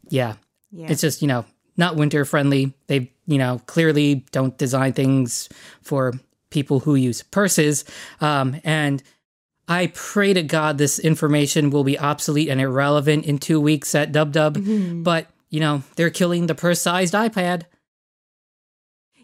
yeah, 0.09 0.35
yeah. 0.71 0.87
it's 0.89 1.01
just 1.01 1.21
you 1.21 1.27
know 1.29 1.45
not 1.77 1.96
winter 1.96 2.25
friendly. 2.25 2.74
They 2.88 3.12
you 3.25 3.38
know 3.38 3.62
clearly 3.65 4.25
don't 4.32 4.58
design 4.58 4.94
things 4.94 5.50
for 5.82 6.13
people 6.50 6.82
who 6.82 6.96
use 6.96 7.24
purses. 7.24 7.84
Um, 8.22 8.60
and 8.63 9.01
I 9.68 9.88
pray 9.94 10.34
to 10.34 10.44
God 10.44 10.77
this 10.77 11.00
information 11.00 11.70
will 11.70 11.84
be 11.84 11.98
obsolete 11.98 12.50
and 12.50 12.62
irrelevant 12.62 13.25
in 13.25 13.38
two 13.39 13.60
weeks 13.60 13.96
at 13.96 14.12
Dub 14.12 14.32
Dub. 14.32 14.58
Mhm. 14.58 15.03
But 15.03 15.27
you 15.50 15.60
know 15.60 15.84
they're 15.96 16.10
killing 16.10 16.48
the 16.48 16.56
purse-sized 16.56 17.13
iPad. 17.13 17.63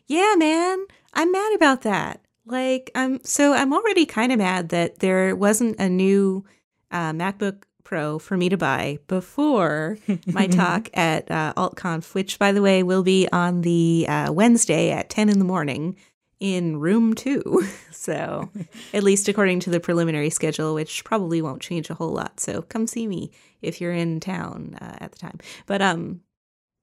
Yeah, 0.07 0.35
man. 0.37 0.85
I'm 1.13 1.31
mad 1.31 1.53
about 1.53 1.81
that. 1.83 2.21
Like, 2.45 2.89
I'm 2.95 3.23
so 3.23 3.53
I'm 3.53 3.73
already 3.73 4.05
kind 4.05 4.31
of 4.31 4.39
mad 4.39 4.69
that 4.69 4.99
there 4.99 5.35
wasn't 5.35 5.79
a 5.79 5.87
new 5.87 6.45
uh, 6.91 7.11
MacBook 7.13 7.63
Pro 7.89 8.19
for 8.19 8.37
me 8.37 8.49
to 8.49 8.57
buy 8.57 8.99
before 9.07 9.97
my 10.27 10.45
talk 10.45 10.89
at 10.93 11.29
uh, 11.31 11.53
AltConf, 11.57 12.13
which, 12.13 12.37
by 12.37 12.51
the 12.51 12.61
way, 12.61 12.83
will 12.83 13.01
be 13.01 13.27
on 13.31 13.61
the 13.61 14.05
uh, 14.07 14.31
Wednesday 14.31 14.91
at 14.91 15.09
10 15.09 15.27
in 15.27 15.39
the 15.39 15.45
morning 15.45 15.95
in 16.39 16.79
room 16.79 17.15
two. 17.15 17.67
so, 17.91 18.51
at 18.93 19.01
least 19.01 19.27
according 19.27 19.61
to 19.61 19.71
the 19.71 19.79
preliminary 19.79 20.29
schedule, 20.29 20.75
which 20.75 21.03
probably 21.03 21.41
won't 21.41 21.63
change 21.63 21.89
a 21.89 21.95
whole 21.95 22.11
lot. 22.11 22.39
So, 22.39 22.61
come 22.61 22.85
see 22.85 23.07
me 23.07 23.31
if 23.63 23.81
you're 23.81 23.91
in 23.91 24.19
town 24.19 24.77
uh, 24.79 24.97
at 25.01 25.11
the 25.11 25.17
time. 25.17 25.39
But 25.65 25.81
um, 25.81 26.21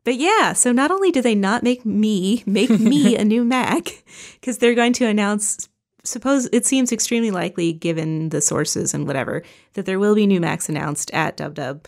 but 0.05 0.17
yeah, 0.17 0.55
so 0.55 0.73
not 0.73 0.91
only 0.91 1.13
do 1.13 1.23
they 1.23 1.37
not 1.37 1.63
make 1.63 1.87
me 1.87 2.43
make 2.47 2.71
me 2.71 3.17
a 3.17 3.25
new 3.25 3.45
Mac 3.45 4.03
because 4.41 4.59
they're 4.59 4.75
going 4.75 4.95
to 4.95 5.07
announce 5.07 5.69
suppose 6.07 6.47
it 6.53 6.65
seems 6.65 6.93
extremely 6.93 7.31
likely 7.31 7.73
given 7.73 8.31
the 8.31 8.41
sources 8.41 8.95
and 8.95 9.07
whatever 9.07 9.43
that 9.75 9.87
there 9.87 9.99
will 9.99 10.15
be 10.15 10.27
new 10.27 10.41
Macs 10.41 10.69
announced 10.69 11.11
at 11.13 11.37
DubDub 11.37 11.87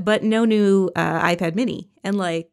but 0.00 0.22
no 0.22 0.44
new 0.44 0.90
uh, 0.96 1.20
iPad 1.22 1.54
mini 1.54 1.88
and 2.02 2.18
like 2.18 2.50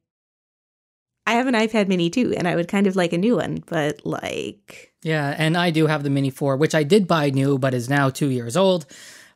I 1.25 1.33
have 1.33 1.47
an 1.47 1.53
iPad 1.55 1.87
mini 1.87 2.09
too 2.09 2.33
and 2.37 2.47
I 2.47 2.55
would 2.55 2.67
kind 2.67 2.87
of 2.87 2.95
like 2.95 3.13
a 3.13 3.17
new 3.17 3.37
one 3.37 3.63
but 3.65 4.05
like 4.05 4.93
Yeah, 5.03 5.35
and 5.37 5.57
I 5.57 5.69
do 5.69 5.87
have 5.87 6.03
the 6.03 6.09
Mini 6.09 6.29
4, 6.29 6.55
which 6.57 6.73
I 6.73 6.83
did 6.83 7.07
buy 7.07 7.29
new, 7.29 7.57
but 7.57 7.73
is 7.73 7.89
now 7.89 8.09
two 8.09 8.29
years 8.29 8.55
old, 8.55 8.85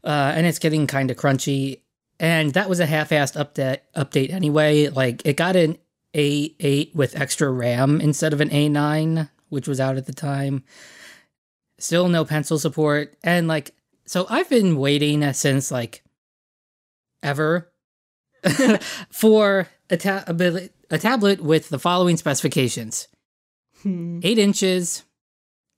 uh, 0.04 0.32
and 0.36 0.48
it's 0.48 0.60
getting 0.60 0.88
kind 0.88 1.12
of 1.12 1.18
crunchy. 1.18 1.82
And 2.20 2.54
that 2.54 2.70
was 2.70 2.80
a 2.80 2.86
half-assed 2.86 3.36
update. 3.36 3.80
Update 3.96 4.32
anyway. 4.32 4.88
Like 4.88 5.26
it 5.26 5.36
got 5.36 5.56
an 5.56 5.78
A8 6.16 6.96
with 6.96 7.20
extra 7.20 7.52
RAM 7.52 8.02
instead 8.02 8.34
of 8.34 8.42
an 8.42 8.50
A9, 8.50 9.30
which 9.50 9.68
was 9.68 9.80
out 9.80 9.98
at 9.98 10.06
the 10.06 10.14
time. 10.14 10.64
Still 11.80 12.10
no 12.10 12.26
pencil 12.26 12.58
support, 12.58 13.16
and 13.24 13.48
like 13.48 13.72
so, 14.06 14.26
I've 14.30 14.50
been 14.50 14.78
waiting 14.78 15.32
since 15.34 15.70
like 15.70 16.04
ever 17.22 17.72
for 19.12 19.68
a, 19.90 19.98
ta- 19.98 20.24
a 20.28 20.98
tablet 20.98 21.42
with 21.42 21.70
the 21.70 21.80
following 21.80 22.16
specifications 22.18 23.08
hmm. 23.84 24.20
8 24.24 24.38
inches, 24.38 25.04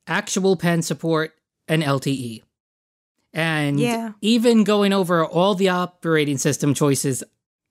actual 0.07 0.55
pen 0.55 0.81
support, 0.83 1.31
and 1.67 1.81
LTE. 1.83 2.43
And 3.33 3.79
Yeah. 3.79 4.11
even 4.21 4.63
going 4.63 4.93
over 4.93 5.25
all 5.25 5.55
the 5.55 5.69
operating 5.69 6.37
system 6.37 6.73
choices, 6.73 7.23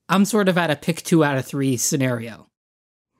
I'm 0.07 0.25
sort 0.25 0.49
of 0.49 0.57
at 0.57 0.71
a 0.71 0.75
pick 0.75 1.03
two 1.03 1.23
out 1.23 1.37
of 1.37 1.45
three 1.45 1.77
scenario. 1.77 2.48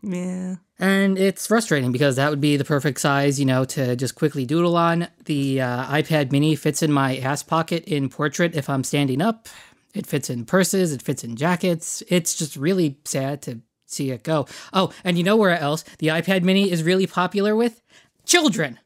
Yeah 0.02 0.56
And 0.80 1.18
it's 1.18 1.48
frustrating 1.48 1.92
because 1.92 2.16
that 2.16 2.30
would 2.30 2.42
be 2.42 2.56
the 2.58 2.66
perfect 2.66 3.02
size, 3.02 3.40
you 3.40 3.46
know, 3.46 3.66
to 3.66 3.96
just 3.96 4.16
quickly 4.16 4.46
doodle 4.46 4.78
on. 4.78 5.08
The 5.26 5.62
uh, 5.62 5.86
iPad 5.88 6.32
mini 6.32 6.56
fits 6.56 6.82
in 6.82 6.92
my 6.92 7.18
ass 7.18 7.44
pocket 7.44 7.84
in 7.86 8.10
portrait 8.10 8.56
if 8.56 8.70
I'm 8.70 8.84
standing 8.84 9.22
up. 9.22 9.48
It 9.94 10.06
fits 10.06 10.30
in 10.30 10.46
purses, 10.46 10.94
it 10.94 11.02
fits 11.02 11.24
in 11.24 11.36
jackets. 11.36 12.04
It's 12.08 12.36
just 12.36 12.56
really 12.56 13.00
sad 13.06 13.42
to 13.44 13.60
see 13.88 14.12
it 14.12 14.24
go. 14.24 14.46
Oh, 14.72 14.94
and 15.04 15.18
you 15.18 15.24
know 15.24 15.36
where 15.36 15.58
else 15.58 15.84
the 15.98 16.08
iPad 16.08 16.44
mini 16.44 16.72
is 16.72 16.84
really 16.84 17.08
popular 17.08 17.56
with? 17.56 17.82
Children. 18.26 18.80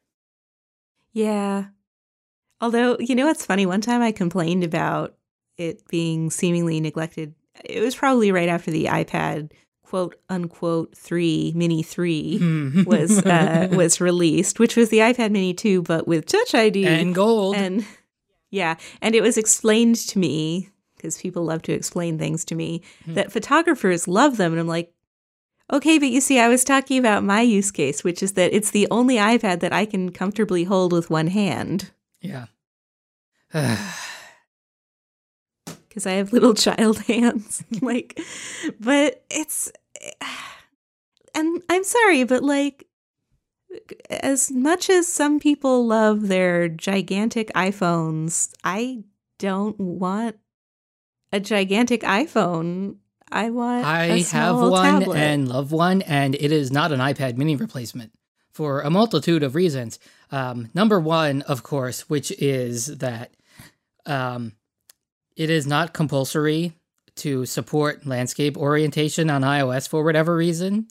Yeah. 1.11 1.65
Although, 2.61 2.97
you 2.99 3.13
know 3.13 3.27
what's 3.27 3.45
funny? 3.45 3.65
One 3.65 3.81
time 3.81 4.01
I 4.01 4.11
complained 4.11 4.63
about 4.63 5.15
it 5.57 5.85
being 5.89 6.31
seemingly 6.31 6.79
neglected. 6.79 7.35
It 7.63 7.81
was 7.81 7.95
probably 7.95 8.31
right 8.31 8.49
after 8.49 8.71
the 8.71 8.85
iPad 8.85 9.51
quote 9.93 10.15
unquote 10.27 10.97
3 10.97 11.53
mini 11.55 11.83
3 11.83 12.83
was 12.87 13.23
uh, 13.23 13.67
was 13.71 14.01
released, 14.01 14.57
which 14.57 14.75
was 14.75 14.89
the 14.89 14.97
iPad 14.97 15.29
mini 15.29 15.53
2 15.53 15.83
but 15.83 16.07
with 16.07 16.25
touch 16.25 16.55
ID. 16.55 16.83
and 16.87 17.13
gold. 17.13 17.55
And 17.55 17.85
yeah, 18.49 18.77
and 19.03 19.13
it 19.13 19.21
was 19.21 19.37
explained 19.37 19.97
to 19.97 20.17
me 20.17 20.69
because 20.95 21.21
people 21.21 21.43
love 21.45 21.61
to 21.63 21.73
explain 21.73 22.17
things 22.17 22.43
to 22.45 22.55
me 22.55 22.81
Hmm. 23.05 23.13
that 23.13 23.31
photographers 23.31 24.07
love 24.07 24.37
them 24.37 24.51
and 24.53 24.59
I'm 24.61 24.67
like 24.67 24.91
Okay, 25.71 25.99
but 25.99 26.09
you 26.09 26.21
see, 26.21 26.39
I 26.39 26.49
was 26.49 26.63
talking 26.63 26.97
about 26.97 27.23
my 27.23 27.41
use 27.41 27.69
case, 27.71 28.03
which 28.03 28.23
is 28.23 28.33
that 28.33 28.51
it's 28.53 28.71
the 28.71 28.87
only 28.89 29.15
iPad 29.17 29.59
that 29.59 29.73
I 29.73 29.85
can 29.85 30.11
comfortably 30.11 30.63
hold 30.63 30.91
with 30.91 31.11
one 31.11 31.27
hand 31.27 31.91
yeah. 32.19 32.45
because 35.87 36.07
I 36.07 36.13
have 36.13 36.33
little 36.33 36.55
child 36.55 36.97
hands. 37.07 37.63
like, 37.81 38.19
but 38.79 39.23
it's, 39.29 39.71
and 41.35 41.61
I'm 41.69 41.83
sorry, 41.83 42.23
but 42.23 42.43
like, 42.43 42.87
as 44.09 44.51
much 44.51 44.89
as 44.89 45.07
some 45.07 45.39
people 45.39 45.85
love 45.85 46.27
their 46.27 46.69
gigantic 46.69 47.51
iPhones, 47.53 48.53
I 48.63 49.03
don't 49.39 49.79
want 49.79 50.37
a 51.31 51.39
gigantic 51.39 52.01
iPhone. 52.01 52.97
I 53.31 53.49
want. 53.49 53.85
I 53.85 54.19
have 54.19 54.57
one 54.57 55.01
tablet. 55.01 55.17
and 55.17 55.49
love 55.49 55.71
one, 55.71 56.03
and 56.03 56.35
it 56.35 56.51
is 56.51 56.71
not 56.71 56.91
an 56.91 56.99
iPad 56.99 57.35
mini 57.35 57.55
replacement 57.55 58.11
for 58.53 58.81
a 58.81 58.91
multitude 58.91 59.41
of 59.41 59.55
reasons. 59.55 59.97
Um, 60.31 60.69
number 60.75 60.99
one, 60.99 61.41
of 61.43 61.63
course, 61.63 62.01
which 62.09 62.31
is 62.31 62.97
that 62.97 63.31
um, 64.05 64.53
it 65.35 65.49
is 65.49 65.65
not 65.65 65.93
compulsory 65.93 66.73
to 67.17 67.45
support 67.45 68.05
landscape 68.05 68.57
orientation 68.57 69.29
on 69.29 69.41
iOS 69.41 69.87
for 69.87 70.03
whatever 70.03 70.35
reason. 70.35 70.87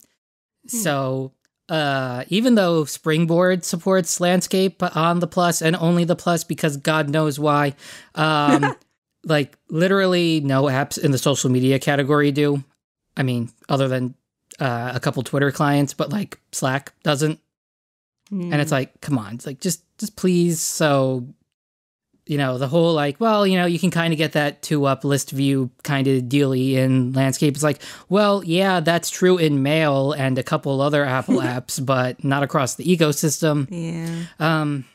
So, 0.67 1.33
uh, 1.69 2.23
even 2.29 2.55
though 2.55 2.85
Springboard 2.85 3.63
supports 3.63 4.19
landscape 4.19 4.81
on 4.95 5.19
the 5.19 5.27
Plus 5.27 5.61
and 5.61 5.75
only 5.75 6.03
the 6.03 6.15
Plus 6.15 6.43
because 6.43 6.77
God 6.77 7.09
knows 7.09 7.39
why, 7.39 7.75
um, 8.15 8.75
like 9.23 9.57
literally 9.69 10.41
no 10.41 10.63
apps 10.63 10.97
in 10.97 11.11
the 11.11 11.17
social 11.17 11.49
media 11.49 11.79
category 11.79 12.31
do. 12.31 12.63
I 13.15 13.23
mean, 13.23 13.49
other 13.69 13.87
than 13.87 14.15
uh, 14.59 14.91
a 14.95 14.99
couple 14.99 15.23
Twitter 15.23 15.51
clients, 15.51 15.93
but 15.93 16.11
like 16.11 16.39
Slack 16.51 16.93
doesn't. 17.03 17.39
And 18.31 18.55
it's 18.55 18.71
like, 18.71 18.99
come 18.99 19.17
on, 19.17 19.35
it's 19.35 19.45
like 19.45 19.59
just 19.59 19.83
just 19.97 20.15
please. 20.15 20.59
So, 20.59 21.27
you 22.25 22.37
know, 22.37 22.57
the 22.57 22.67
whole 22.67 22.93
like, 22.93 23.19
well, 23.19 23.45
you 23.45 23.57
know, 23.57 23.65
you 23.65 23.77
can 23.79 23.91
kind 23.91 24.13
of 24.13 24.17
get 24.17 24.31
that 24.33 24.61
two 24.61 24.85
up 24.85 25.03
list 25.03 25.31
view 25.31 25.69
kind 25.83 26.07
of 26.07 26.23
dealy 26.23 26.75
in 26.75 27.11
landscape. 27.13 27.53
It's 27.53 27.63
like, 27.63 27.81
well, 28.09 28.43
yeah, 28.45 28.79
that's 28.79 29.09
true 29.09 29.37
in 29.37 29.61
Mail 29.63 30.13
and 30.13 30.37
a 30.37 30.43
couple 30.43 30.79
other 30.81 31.03
Apple 31.17 31.35
apps, 31.41 31.83
but 31.85 32.23
not 32.23 32.41
across 32.43 32.75
the 32.75 32.85
ecosystem. 32.85 33.67
yeah. 33.69 34.25
Um, 34.39 34.85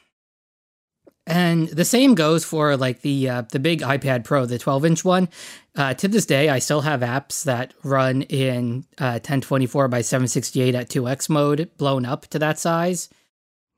And 1.27 1.69
the 1.69 1.85
same 1.85 2.15
goes 2.15 2.43
for 2.47 2.75
like 2.79 3.03
the 3.03 3.29
uh, 3.29 3.43
the 3.53 3.59
big 3.59 3.83
iPad 3.83 4.25
Pro, 4.25 4.47
the 4.47 4.59
12 4.59 4.85
inch 4.87 5.05
one. 5.05 5.29
Uh, 5.77 5.93
to 5.95 6.09
this 6.09 6.25
day, 6.25 6.49
I 6.49 6.59
still 6.59 6.81
have 6.81 7.01
apps 7.03 7.45
that 7.45 7.75
run 7.85 8.23
in 8.23 8.87
uh, 8.99 9.21
1024 9.21 9.89
by 9.89 10.01
768 10.01 10.75
at 10.75 10.89
2x 10.89 11.29
mode, 11.29 11.71
blown 11.77 12.07
up 12.07 12.27
to 12.29 12.39
that 12.39 12.59
size, 12.59 13.11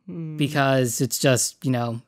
Hmm. 0.06 0.36
because 0.36 1.00
it's 1.00 1.18
just 1.18 1.64
you 1.64 1.72
know, 1.72 2.00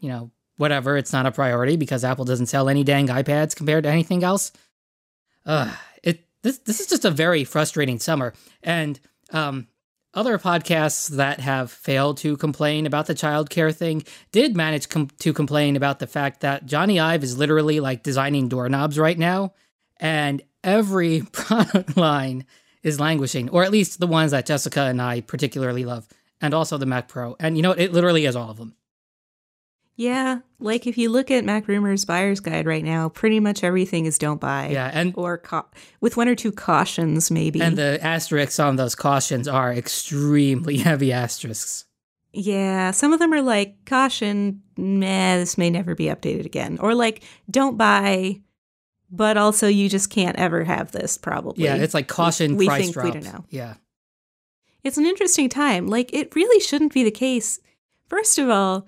you 0.00 0.10
know, 0.10 0.30
whatever. 0.60 0.96
It's 0.96 1.12
not 1.12 1.26
a 1.26 1.32
priority 1.32 1.76
because 1.76 2.04
Apple 2.04 2.26
doesn't 2.26 2.46
sell 2.46 2.68
any 2.68 2.84
dang 2.84 3.08
iPads 3.08 3.56
compared 3.56 3.84
to 3.84 3.90
anything 3.90 4.22
else. 4.22 4.52
It 6.02 6.26
this 6.42 6.58
this 6.58 6.80
is 6.80 6.86
just 6.86 7.04
a 7.04 7.10
very 7.10 7.44
frustrating 7.44 7.98
summer, 7.98 8.34
and 8.62 9.00
um, 9.32 9.68
other 10.12 10.38
podcasts 10.38 11.08
that 11.10 11.40
have 11.40 11.70
failed 11.70 12.18
to 12.18 12.36
complain 12.36 12.86
about 12.86 13.06
the 13.06 13.14
childcare 13.14 13.74
thing 13.74 14.04
did 14.32 14.56
manage 14.56 14.88
com- 14.88 15.10
to 15.20 15.32
complain 15.32 15.76
about 15.76 15.98
the 15.98 16.06
fact 16.06 16.40
that 16.40 16.66
Jony 16.66 17.00
Ive 17.00 17.24
is 17.24 17.38
literally 17.38 17.80
like 17.80 18.02
designing 18.02 18.48
doorknobs 18.48 18.98
right 18.98 19.18
now, 19.18 19.54
and 19.98 20.42
every 20.62 21.22
product 21.32 21.96
line 21.96 22.44
is 22.82 23.00
languishing, 23.00 23.48
or 23.50 23.64
at 23.64 23.70
least 23.70 24.00
the 24.00 24.06
ones 24.06 24.32
that 24.32 24.46
Jessica 24.46 24.82
and 24.82 25.00
I 25.00 25.22
particularly 25.22 25.84
love, 25.84 26.06
and 26.40 26.52
also 26.52 26.76
the 26.76 26.86
Mac 26.86 27.08
Pro. 27.08 27.36
And 27.40 27.56
you 27.56 27.62
know, 27.62 27.72
it 27.72 27.92
literally 27.92 28.26
is 28.26 28.36
all 28.36 28.50
of 28.50 28.58
them. 28.58 28.74
Yeah, 29.96 30.38
like 30.58 30.86
if 30.86 30.96
you 30.96 31.10
look 31.10 31.30
at 31.30 31.44
MacRumors 31.44 32.06
Buyer's 32.06 32.40
Guide 32.40 32.66
right 32.66 32.84
now, 32.84 33.10
pretty 33.10 33.38
much 33.38 33.62
everything 33.62 34.06
is 34.06 34.16
don't 34.16 34.40
buy. 34.40 34.68
Yeah, 34.68 34.90
and 34.92 35.12
Or 35.16 35.36
ca- 35.36 35.66
with 36.00 36.16
one 36.16 36.26
or 36.28 36.34
two 36.34 36.52
cautions, 36.52 37.30
maybe. 37.30 37.60
and 37.60 37.76
the 37.76 38.02
asterisks 38.02 38.58
on 38.58 38.76
those 38.76 38.94
cautions 38.94 39.46
are 39.46 39.72
extremely 39.72 40.76
heavy 40.88 41.12
asterisks. 41.12 41.84
yeah, 42.32 42.92
some 42.92 43.12
of 43.12 43.18
them 43.18 43.32
are 43.34 43.42
like, 43.42 43.84
caution, 43.84 44.62
meh, 44.78 45.36
this 45.36 45.58
may 45.58 45.68
never 45.68 45.94
be 45.94 46.06
updated 46.06 46.46
again. 46.46 46.78
Or 46.80 46.94
like, 46.94 47.22
don't 47.50 47.76
buy, 47.76 48.40
but 49.10 49.36
also 49.36 49.68
you 49.68 49.90
just 49.90 50.08
can't 50.08 50.38
ever 50.38 50.64
have 50.64 50.92
this, 50.92 51.18
probably. 51.18 51.64
Yeah, 51.64 51.74
it's 51.74 51.92
like 51.92 52.08
caution 52.08 52.56
we 52.56 52.66
price 52.68 52.82
think 52.84 52.94
drop. 52.94 53.04
we 53.06 53.10
don't 53.10 53.24
know. 53.24 53.44
Yeah. 53.50 53.74
It's 54.82 54.96
an 54.96 55.04
interesting 55.04 55.50
time. 55.50 55.88
Like, 55.88 56.14
it 56.14 56.34
really 56.34 56.58
shouldn't 56.60 56.94
be 56.94 57.04
the 57.04 57.10
case. 57.10 57.60
First 58.08 58.38
of 58.38 58.48
all, 58.48 58.86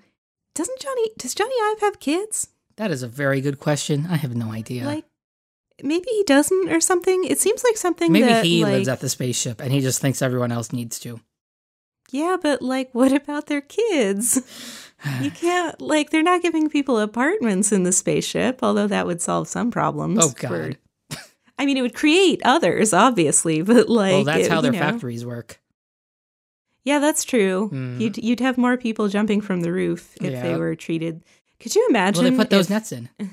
doesn't 0.55 0.79
Jony, 0.79 1.07
does 1.17 1.35
Jony 1.35 1.51
Ive 1.73 1.81
have 1.81 1.99
kids? 1.99 2.47
That 2.77 2.91
is 2.91 3.03
a 3.03 3.07
very 3.07 3.41
good 3.41 3.59
question. 3.59 4.07
I 4.09 4.15
have 4.17 4.35
no 4.35 4.51
idea. 4.51 4.85
Like, 4.85 5.05
maybe 5.81 6.07
he 6.09 6.23
doesn't 6.23 6.69
or 6.69 6.79
something. 6.81 7.23
It 7.25 7.39
seems 7.39 7.63
like 7.63 7.77
something 7.77 8.11
Maybe 8.11 8.25
that, 8.27 8.45
he 8.45 8.63
like, 8.63 8.73
lives 8.73 8.87
at 8.87 8.99
the 8.99 9.09
spaceship 9.09 9.61
and 9.61 9.71
he 9.71 9.79
just 9.81 10.01
thinks 10.01 10.21
everyone 10.21 10.51
else 10.51 10.71
needs 10.73 10.99
to. 11.01 11.19
Yeah, 12.11 12.37
but 12.41 12.61
like, 12.61 12.89
what 12.93 13.11
about 13.11 13.47
their 13.47 13.61
kids? 13.61 14.41
You 15.21 15.31
can't, 15.35 15.81
like, 15.81 16.09
they're 16.11 16.21
not 16.23 16.41
giving 16.43 16.69
people 16.69 16.99
apartments 16.99 17.71
in 17.71 17.83
the 17.83 17.91
spaceship, 17.91 18.59
although 18.61 18.87
that 18.87 19.05
would 19.07 19.21
solve 19.21 19.47
some 19.47 19.71
problems. 19.71 20.19
Oh 20.21 20.29
for- 20.29 20.69
god. 20.69 20.77
I 21.57 21.65
mean, 21.67 21.77
it 21.77 21.81
would 21.81 21.93
create 21.95 22.41
others, 22.43 22.93
obviously, 22.93 23.61
but 23.61 23.87
like, 23.87 24.13
well, 24.13 24.23
that's 24.23 24.45
it- 24.47 24.51
how 24.51 24.61
their 24.61 24.71
know. 24.71 24.79
factories 24.79 25.25
work. 25.25 25.59
Yeah, 26.83 26.99
that's 26.99 27.23
true. 27.23 27.69
Mhm. 27.73 27.99
You'd 27.99 28.17
you'd 28.17 28.39
have 28.41 28.57
more 28.57 28.77
people 28.77 29.07
jumping 29.07 29.41
from 29.41 29.61
the 29.61 29.71
roof 29.71 30.15
if 30.21 30.41
they 30.41 30.55
were 30.55 30.75
treated. 30.75 31.23
Could 31.59 31.75
you 31.75 31.85
imagine? 31.89 32.23
Well, 32.23 32.31
they 32.31 32.37
put 32.37 32.49
those 32.49 32.65
if- 32.65 32.69
nets 32.71 32.91
in. 32.91 33.09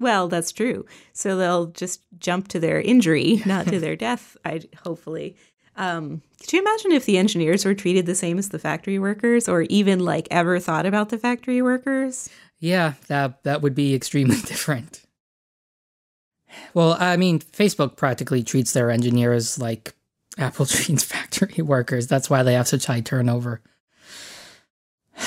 Well, 0.00 0.26
that's 0.26 0.50
true. 0.50 0.84
So 1.12 1.36
they'll 1.36 1.66
just 1.66 2.00
jump 2.18 2.48
to 2.48 2.58
their 2.58 2.80
injury, 2.80 3.40
not 3.46 3.68
to 3.68 3.78
their 3.78 3.94
death. 3.94 4.36
I 4.44 4.62
hopefully. 4.84 5.36
Um, 5.76 6.22
could 6.40 6.52
you 6.52 6.60
imagine 6.60 6.90
if 6.90 7.04
the 7.06 7.16
engineers 7.18 7.64
were 7.64 7.74
treated 7.74 8.04
the 8.06 8.16
same 8.16 8.36
as 8.36 8.48
the 8.48 8.58
factory 8.58 8.98
workers, 8.98 9.48
or 9.48 9.62
even 9.62 10.00
like 10.00 10.26
ever 10.32 10.58
thought 10.58 10.86
about 10.86 11.10
the 11.10 11.18
factory 11.18 11.62
workers? 11.62 12.28
Yeah, 12.58 12.94
that 13.06 13.44
that 13.44 13.62
would 13.62 13.76
be 13.76 13.94
extremely 13.94 14.36
different. 14.44 15.02
Well, 16.74 16.96
I 16.98 17.16
mean, 17.16 17.38
Facebook 17.38 17.96
practically 17.96 18.42
treats 18.42 18.72
their 18.72 18.90
engineers 18.90 19.58
like 19.58 19.94
Apple 20.38 20.66
treats 20.66 21.04
factory 21.04 21.62
workers. 21.62 22.06
That's 22.06 22.28
why 22.30 22.42
they 22.42 22.54
have 22.54 22.68
such 22.68 22.86
high 22.86 23.00
turnover. 23.00 23.60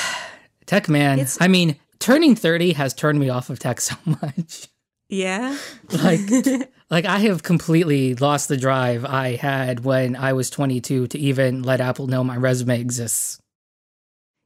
Tech 0.66 0.90
man, 0.90 1.20
It's- 1.20 1.38
I 1.40 1.48
mean, 1.48 1.76
turning 2.00 2.36
30 2.36 2.74
has 2.74 2.94
turned 2.94 3.20
me 3.20 3.30
off 3.30 3.50
of 3.50 3.60
tech 3.60 3.80
so 3.90 3.96
much. 4.06 4.68
Yeah. 5.10 5.56
Like 6.04 6.20
like 6.90 7.06
I 7.06 7.20
have 7.20 7.44
completely 7.44 8.16
lost 8.16 8.48
the 8.50 8.58
drive 8.58 9.06
I 9.06 9.36
had 9.36 9.84
when 9.86 10.16
I 10.16 10.34
was 10.34 10.50
22 10.50 11.08
to 11.08 11.20
even 11.20 11.62
let 11.62 11.80
Apple 11.82 12.08
know 12.08 12.24
my 12.24 12.36
resume 12.38 12.80
exists. 12.82 13.40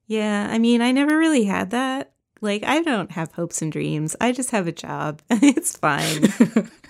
yeah. 0.08 0.48
I 0.52 0.58
mean, 0.60 0.82
I 0.82 0.92
never 0.92 1.18
really 1.18 1.46
had 1.46 1.70
that. 1.72 2.12
Like, 2.42 2.64
I 2.64 2.82
don't 2.82 3.12
have 3.12 3.34
hopes 3.34 3.62
and 3.62 3.70
dreams. 3.70 4.16
I 4.22 4.32
just 4.32 4.52
have 4.52 4.66
a 4.68 4.72
job. 4.72 5.22
it's 5.30 5.78
fine. 5.78 6.32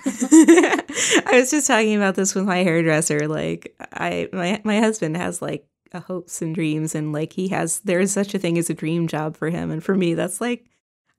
I 0.06 1.32
was 1.34 1.52
just 1.52 1.68
talking 1.68 1.96
about 1.96 2.16
this 2.16 2.36
with 2.36 2.46
my 2.46 2.58
hairdresser. 2.58 3.28
Like, 3.28 3.76
I 3.94 4.30
my 4.32 4.62
my 4.64 4.80
husband 4.80 5.18
has 5.18 5.42
like 5.42 5.66
a 5.92 6.00
hopes 6.00 6.42
and 6.42 6.56
dreams, 6.56 6.96
and 6.96 7.14
like 7.14 7.34
he 7.34 7.50
has 7.50 7.80
there 7.82 8.00
is 8.00 8.12
such 8.12 8.34
a 8.34 8.40
thing 8.40 8.58
as 8.58 8.70
a 8.70 8.74
dream 8.74 9.08
job 9.08 9.36
for 9.38 9.50
him, 9.50 9.72
and 9.72 9.84
for 9.84 9.96
me, 9.96 10.14
that's 10.14 10.40
like 10.42 10.66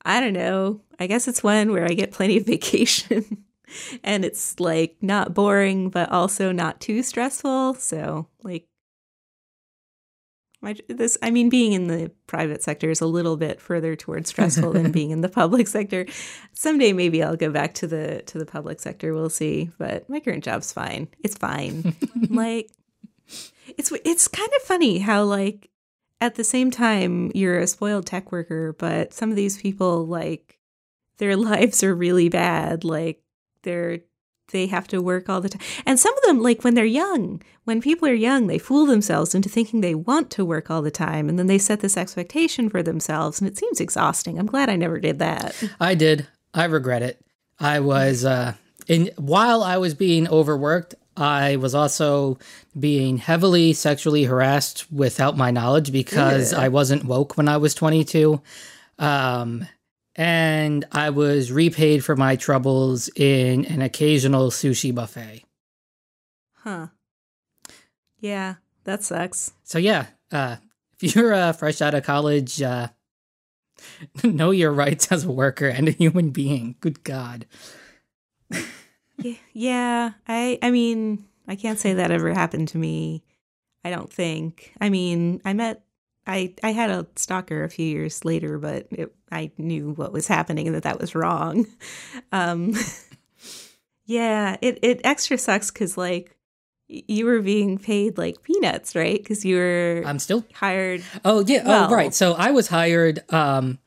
I 0.05 0.21
don't 0.21 0.33
know. 0.33 0.81
I 0.99 1.07
guess 1.07 1.29
it's 1.29 1.43
one 1.43 1.73
where 1.73 1.85
I 1.85 1.95
get 1.95 2.13
plenty 2.13 2.39
of 2.39 2.47
vacation, 2.47 3.45
and 4.05 4.25
it's 4.25 4.59
like 4.61 4.97
not 5.03 5.35
boring, 5.35 5.91
but 5.91 6.11
also 6.11 6.53
not 6.53 6.81
too 6.81 7.03
stressful. 7.03 7.75
So 7.75 8.29
like. 8.43 8.67
My, 10.63 10.77
this, 10.89 11.17
I 11.23 11.31
mean, 11.31 11.49
being 11.49 11.73
in 11.73 11.87
the 11.87 12.11
private 12.27 12.63
sector 12.63 12.91
is 12.91 13.01
a 13.01 13.07
little 13.07 13.39
bit 13.39 13.61
further 13.63 13.97
towards 13.97 14.29
stressful 14.29 14.73
than 14.73 14.93
being 14.93 15.11
in 15.11 15.23
the 15.23 15.29
public 15.29 15.67
sector. 15.67 16.05
Someday, 16.53 16.93
maybe 16.93 17.23
I'll 17.23 17.37
go 17.37 17.51
back 17.51 17.73
to 17.75 17.87
the 17.87 18.23
to 18.27 18.39
the 18.39 18.45
public 18.45 18.79
sector. 18.79 19.15
We'll 19.15 19.31
see. 19.31 19.71
But 19.79 20.09
my 20.11 20.21
current 20.21 20.45
job's 20.45 20.73
fine. 20.73 21.09
It's 21.25 21.37
fine. 21.37 21.97
like, 22.29 22.71
it's 23.79 23.93
it's 24.05 24.29
kind 24.29 24.51
of 24.57 24.63
funny 24.63 24.99
how 24.99 25.25
like 25.25 25.71
at 26.21 26.35
the 26.35 26.45
same 26.45 26.71
time 26.71 27.31
you're 27.35 27.59
a 27.59 27.67
spoiled 27.67 28.07
tech 28.07 28.31
worker, 28.31 28.75
but 28.79 29.15
some 29.15 29.31
of 29.31 29.37
these 29.37 29.61
people 29.61 30.07
like 30.07 30.59
their 31.19 31.37
lives 31.39 31.83
are 31.83 31.95
really 31.95 32.29
bad. 32.29 32.85
Like 32.85 33.23
they're 33.63 34.01
they 34.51 34.67
have 34.67 34.89
to 34.89 35.01
work 35.01 35.29
all 35.29 35.41
the 35.41 35.49
time. 35.49 35.63
And 35.87 35.99
some 35.99 36.17
of 36.17 36.23
them, 36.25 36.41
like 36.41 36.65
when 36.65 36.75
they're 36.75 36.85
young, 36.85 37.43
when 37.65 37.81
people 37.81 38.09
are 38.09 38.15
young, 38.15 38.47
they 38.47 38.59
fool 38.59 38.87
themselves 38.87 39.35
into 39.35 39.49
thinking 39.49 39.81
they 39.81 39.95
want 39.95 40.31
to 40.31 40.45
work 40.45 40.71
all 40.71 40.83
the 40.83 40.91
time. 40.91 41.29
And 41.29 41.39
then 41.39 41.47
they 41.47 41.59
set 41.59 41.81
this 41.81 41.97
expectation 41.97 42.69
for 42.69 42.83
themselves. 42.83 43.41
And 43.41 43.49
it 43.49 43.59
seems 43.59 43.81
exhausting. 43.81 44.39
I'm 44.39 44.47
glad 44.47 44.69
I 44.69 44.77
never 44.77 44.99
did 44.99 45.19
that. 45.19 45.55
I 45.81 45.95
did. 45.95 46.27
I 46.55 46.65
regret 46.65 47.03
it. 47.03 47.25
I 47.59 47.81
was 47.81 48.25
uh 48.25 48.55
in 48.89 49.11
while 49.17 49.63
I 49.63 49.77
was 49.77 49.95
being 49.95 50.27
overworked, 50.29 50.95
I 51.17 51.57
was 51.57 51.75
also 51.75 52.39
being 52.79 53.19
heavily 53.19 53.73
sexually 53.73 54.25
harassed 54.25 54.91
without 54.91 55.37
my 55.37 55.51
knowledge 55.51 55.93
because 55.93 56.53
Ew. 56.53 56.59
I 56.59 56.69
wasn't 56.69 57.05
woke 57.05 57.37
when 57.37 57.49
I 57.49 57.59
was 57.59 57.75
22. 57.75 58.41
Um 58.99 59.67
and 60.17 60.85
I 60.93 61.11
was 61.11 61.53
repaid 61.53 62.05
for 62.05 62.17
my 62.17 62.37
troubles 62.37 63.09
in 63.17 63.65
an 63.67 63.83
occasional 63.83 64.51
sushi 64.51 64.95
buffet. 64.95 65.45
Huh. 66.55 66.89
Yeah, 68.19 68.57
that 68.85 69.03
sucks. 69.03 69.53
So 69.65 69.79
yeah, 69.79 70.07
uh 70.31 70.57
if 71.01 71.15
you're 71.15 71.33
uh, 71.33 71.53
fresh 71.53 71.81
out 71.81 71.95
of 71.95 72.05
college, 72.05 72.61
uh 72.61 72.89
know 74.25 74.51
your 74.51 74.73
rights 74.73 75.11
as 75.11 75.25
a 75.25 75.31
worker 75.33 75.69
and 75.69 75.89
a 75.89 75.93
human 75.93 76.31
being. 76.31 76.77
Good 76.81 77.05
god. 77.05 77.47
Yeah, 79.23 79.35
yeah. 79.53 80.11
I 80.27 80.59
I 80.63 80.71
mean, 80.71 81.27
I 81.47 81.55
can't 81.55 81.79
say 81.79 81.93
that 81.93 82.11
ever 82.11 82.33
happened 82.33 82.69
to 82.69 82.79
me. 82.79 83.23
I 83.85 83.91
don't 83.91 84.11
think. 84.11 84.73
I 84.81 84.89
mean, 84.89 85.43
I 85.45 85.53
met 85.53 85.85
I 86.31 86.55
I 86.63 86.73
had 86.73 86.91
a 86.91 87.07
stalker 87.17 87.65
a 87.65 87.69
few 87.71 87.87
years 87.87 88.25
later, 88.25 88.59
but 88.59 88.87
it, 88.91 89.13
I 89.33 89.51
knew 89.59 89.91
what 89.93 90.13
was 90.13 90.27
happening 90.29 90.67
and 90.69 90.75
that 90.77 90.85
that 90.85 91.01
was 91.01 91.15
wrong. 91.15 91.67
Um 92.33 92.75
Yeah, 94.07 94.57
it 94.61 94.79
it 94.83 95.01
extra 95.05 95.39
sucks 95.39 95.71
cuz 95.71 95.97
like 95.97 96.37
you 96.89 97.25
were 97.27 97.41
being 97.41 97.79
paid 97.79 98.19
like 98.19 98.43
peanuts, 98.43 98.95
right? 98.97 99.25
Cuz 99.25 99.45
you 99.45 99.57
were 99.57 100.03
I'm 100.05 100.19
still 100.19 100.45
hired 100.55 101.03
Oh 101.25 101.45
yeah. 101.47 101.67
Well- 101.67 101.91
oh 101.91 101.95
right. 101.95 102.13
So 102.15 102.35
I 102.35 102.51
was 102.51 102.69
hired 102.69 103.23
um, 103.33 103.79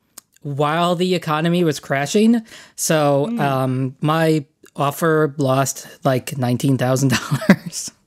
while 0.42 0.94
the 0.96 1.14
economy 1.14 1.64
was 1.64 1.80
crashing. 1.80 2.42
So 2.76 3.26
Hmm. 3.30 3.40
um, 3.40 3.96
my 4.00 4.46
offer 4.76 5.34
lost 5.38 5.86
like 6.04 6.36
nineteen 6.38 6.78
thousand 6.78 7.10
dollars. 7.18 7.90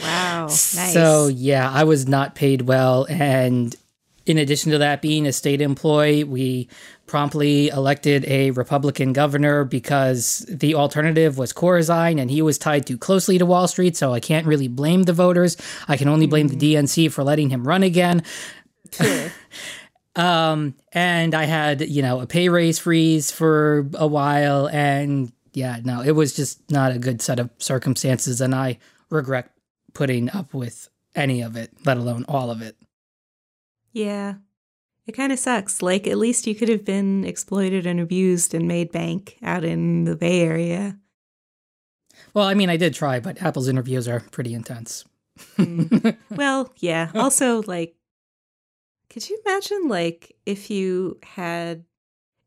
Wow. 0.00 0.42
Nice. 0.44 0.92
So 0.92 1.28
yeah, 1.28 1.70
I 1.70 1.84
was 1.84 2.06
not 2.06 2.34
paid 2.34 2.62
well, 2.62 3.06
and 3.08 3.74
in 4.26 4.38
addition 4.38 4.72
to 4.72 4.78
that, 4.78 5.00
being 5.00 5.26
a 5.26 5.32
state 5.32 5.60
employee, 5.60 6.24
we 6.24 6.68
promptly 7.06 7.68
elected 7.68 8.24
a 8.26 8.50
Republican 8.50 9.12
governor 9.12 9.64
because 9.64 10.44
the 10.48 10.74
alternative 10.74 11.38
was 11.38 11.52
Corzine, 11.52 12.20
and 12.20 12.30
he 12.30 12.42
was 12.42 12.58
tied 12.58 12.86
too 12.86 12.98
closely 12.98 13.38
to 13.38 13.46
Wall 13.46 13.68
Street. 13.68 13.96
So 13.96 14.12
I 14.12 14.20
can't 14.20 14.46
really 14.46 14.68
blame 14.68 15.04
the 15.04 15.12
voters. 15.12 15.56
I 15.86 15.96
can 15.96 16.08
only 16.08 16.26
blame 16.26 16.48
the 16.48 16.56
DNC 16.56 17.12
for 17.12 17.22
letting 17.22 17.50
him 17.50 17.66
run 17.66 17.82
again. 17.82 18.24
Sure. 18.92 19.30
Um, 20.16 20.74
and 20.92 21.34
I 21.34 21.44
had, 21.44 21.82
you 21.82 22.00
know, 22.00 22.20
a 22.20 22.26
pay 22.26 22.48
raise 22.48 22.78
freeze 22.78 23.30
for 23.30 23.86
a 23.94 24.06
while. 24.06 24.66
And 24.66 25.30
yeah, 25.52 25.78
no, 25.84 26.00
it 26.00 26.12
was 26.12 26.34
just 26.34 26.70
not 26.70 26.92
a 26.92 26.98
good 26.98 27.20
set 27.20 27.38
of 27.38 27.50
circumstances. 27.58 28.40
And 28.40 28.54
I 28.54 28.78
regret 29.10 29.50
putting 29.96 30.30
up 30.30 30.52
with 30.52 30.90
any 31.14 31.40
of 31.40 31.56
it, 31.56 31.72
let 31.86 31.96
alone 31.96 32.26
all 32.28 32.50
of 32.50 32.60
it. 32.60 32.76
Yeah. 33.92 34.34
It 35.06 35.12
kind 35.12 35.32
of 35.32 35.38
sucks. 35.38 35.80
Like, 35.80 36.06
at 36.06 36.18
least 36.18 36.46
you 36.46 36.54
could 36.54 36.68
have 36.68 36.84
been 36.84 37.24
exploited 37.24 37.86
and 37.86 37.98
abused 37.98 38.52
and 38.52 38.68
made 38.68 38.92
bank 38.92 39.38
out 39.42 39.64
in 39.64 40.04
the 40.04 40.14
Bay 40.14 40.42
Area. 40.42 40.98
Well, 42.34 42.46
I 42.46 42.52
mean, 42.52 42.68
I 42.68 42.76
did 42.76 42.92
try, 42.92 43.20
but 43.20 43.40
Apple's 43.40 43.68
interviews 43.68 44.06
are 44.06 44.20
pretty 44.20 44.52
intense. 44.52 45.06
Mm. 45.56 46.18
well, 46.30 46.70
yeah. 46.76 47.10
Also, 47.14 47.62
like, 47.62 47.94
could 49.08 49.26
you 49.26 49.40
imagine, 49.46 49.88
like, 49.88 50.36
if 50.44 50.70
you 50.70 51.18
had 51.22 51.84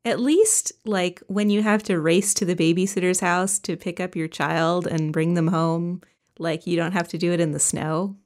at 0.04 0.20
least, 0.20 0.70
like, 0.84 1.20
when 1.26 1.50
you 1.50 1.62
have 1.62 1.82
to 1.84 1.98
race 1.98 2.32
to 2.34 2.44
the 2.44 2.54
babysitter's 2.54 3.18
house 3.18 3.58
to 3.60 3.76
pick 3.76 3.98
up 3.98 4.14
your 4.14 4.28
child 4.28 4.86
and 4.86 5.12
bring 5.12 5.34
them 5.34 5.48
home, 5.48 6.02
like, 6.40 6.66
you 6.66 6.76
don't 6.76 6.92
have 6.92 7.08
to 7.08 7.18
do 7.18 7.32
it 7.32 7.40
in 7.40 7.52
the 7.52 7.60
snow? 7.60 8.16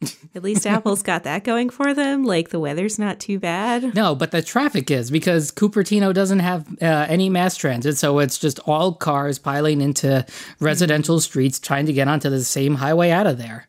At 0.34 0.42
least 0.42 0.66
Apple's 0.66 1.02
got 1.02 1.24
that 1.24 1.44
going 1.44 1.68
for 1.68 1.92
them. 1.92 2.24
Like 2.24 2.48
the 2.48 2.60
weather's 2.60 2.98
not 2.98 3.20
too 3.20 3.38
bad. 3.38 3.94
No, 3.94 4.14
but 4.14 4.30
the 4.30 4.42
traffic 4.42 4.90
is 4.90 5.10
because 5.10 5.50
Cupertino 5.50 6.14
doesn't 6.14 6.38
have 6.38 6.66
uh, 6.80 7.06
any 7.08 7.28
mass 7.28 7.56
transit, 7.56 7.98
so 7.98 8.18
it's 8.18 8.38
just 8.38 8.60
all 8.60 8.94
cars 8.94 9.38
piling 9.38 9.80
into 9.80 10.24
residential 10.58 11.16
mm-hmm. 11.16 11.22
streets 11.22 11.60
trying 11.60 11.86
to 11.86 11.92
get 11.92 12.08
onto 12.08 12.30
the 12.30 12.44
same 12.44 12.76
highway 12.76 13.10
out 13.10 13.26
of 13.26 13.38
there. 13.38 13.68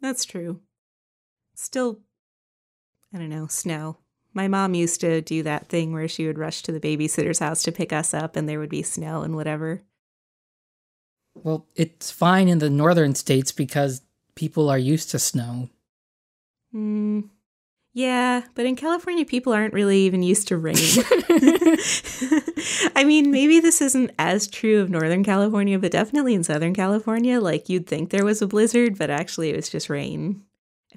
That's 0.00 0.24
true. 0.24 0.60
Still, 1.54 2.00
I 3.12 3.18
don't 3.18 3.30
know, 3.30 3.46
snow. 3.46 3.98
My 4.32 4.48
mom 4.48 4.74
used 4.74 5.00
to 5.02 5.22
do 5.22 5.44
that 5.44 5.68
thing 5.68 5.92
where 5.92 6.08
she 6.08 6.26
would 6.26 6.38
rush 6.38 6.62
to 6.62 6.72
the 6.72 6.80
babysitter's 6.80 7.38
house 7.38 7.62
to 7.62 7.72
pick 7.72 7.92
us 7.92 8.12
up, 8.12 8.34
and 8.34 8.48
there 8.48 8.58
would 8.58 8.70
be 8.70 8.82
snow 8.82 9.22
and 9.22 9.36
whatever. 9.36 9.82
Well, 11.34 11.66
it's 11.74 12.10
fine 12.10 12.48
in 12.48 12.58
the 12.58 12.70
northern 12.70 13.14
states 13.14 13.52
because 13.52 14.02
people 14.34 14.68
are 14.68 14.78
used 14.78 15.10
to 15.10 15.18
snow. 15.18 15.68
Hmm. 16.72 17.20
Yeah, 17.96 18.42
but 18.54 18.66
in 18.66 18.74
California, 18.74 19.24
people 19.24 19.52
aren't 19.52 19.72
really 19.72 20.00
even 20.00 20.24
used 20.24 20.48
to 20.48 20.56
rain. 20.56 20.74
I 22.96 23.04
mean, 23.06 23.30
maybe 23.30 23.60
this 23.60 23.80
isn't 23.80 24.10
as 24.18 24.48
true 24.48 24.80
of 24.80 24.90
Northern 24.90 25.22
California, 25.22 25.78
but 25.78 25.92
definitely 25.92 26.34
in 26.34 26.42
Southern 26.42 26.74
California, 26.74 27.40
like 27.40 27.68
you'd 27.68 27.86
think 27.86 28.10
there 28.10 28.24
was 28.24 28.42
a 28.42 28.48
blizzard, 28.48 28.98
but 28.98 29.10
actually 29.10 29.50
it 29.50 29.56
was 29.56 29.68
just 29.68 29.88
rain. 29.88 30.42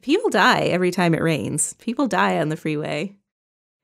People 0.02 0.32
die 0.32 0.62
every 0.62 0.90
time 0.90 1.14
it 1.14 1.22
rains. 1.22 1.74
People 1.74 2.08
die 2.08 2.40
on 2.40 2.50
the 2.50 2.58
freeway 2.58 3.16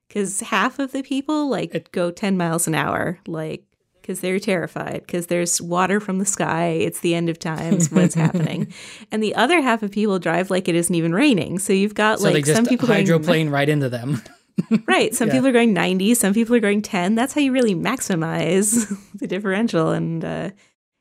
because 0.07 0.39
half 0.41 0.79
of 0.79 0.91
the 0.91 1.03
people 1.03 1.49
like 1.49 1.91
go 1.91 2.09
10 2.09 2.37
miles 2.37 2.67
an 2.67 2.75
hour. 2.75 3.19
Like, 3.27 3.63
because 4.03 4.19
they're 4.19 4.39
terrified 4.39 5.01
because 5.05 5.27
there's 5.27 5.61
water 5.61 6.01
from 6.01 6.19
the 6.19 6.25
sky. 6.25 6.65
It's 6.65 6.99
the 6.99 7.15
end 7.15 7.29
of 7.29 7.39
times. 7.39 7.89
What's 7.89 8.15
happening? 8.25 8.71
And 9.11 9.23
the 9.23 9.33
other 9.33 9.61
half 9.61 9.81
of 9.81 9.91
people 9.91 10.19
drive 10.19 10.51
like 10.51 10.67
it 10.67 10.75
isn't 10.75 10.93
even 10.93 11.13
raining. 11.13 11.57
So 11.57 11.71
you've 11.71 11.95
got 11.95 12.19
so 12.19 12.29
like 12.29 12.45
some 12.45 12.65
people 12.65 12.89
hydroplane 12.89 13.45
going, 13.45 13.49
right 13.49 13.69
into 13.69 13.87
them. 13.87 14.21
right. 14.87 15.15
Some 15.15 15.29
yeah. 15.29 15.35
people 15.35 15.47
are 15.47 15.53
going 15.53 15.73
90. 15.73 16.15
Some 16.15 16.33
people 16.33 16.53
are 16.53 16.59
going 16.59 16.81
10. 16.81 17.15
That's 17.15 17.33
how 17.33 17.39
you 17.39 17.53
really 17.53 17.73
maximize 17.73 18.93
the 19.15 19.25
differential 19.25 19.91
and 19.91 20.23
uh, 20.25 20.49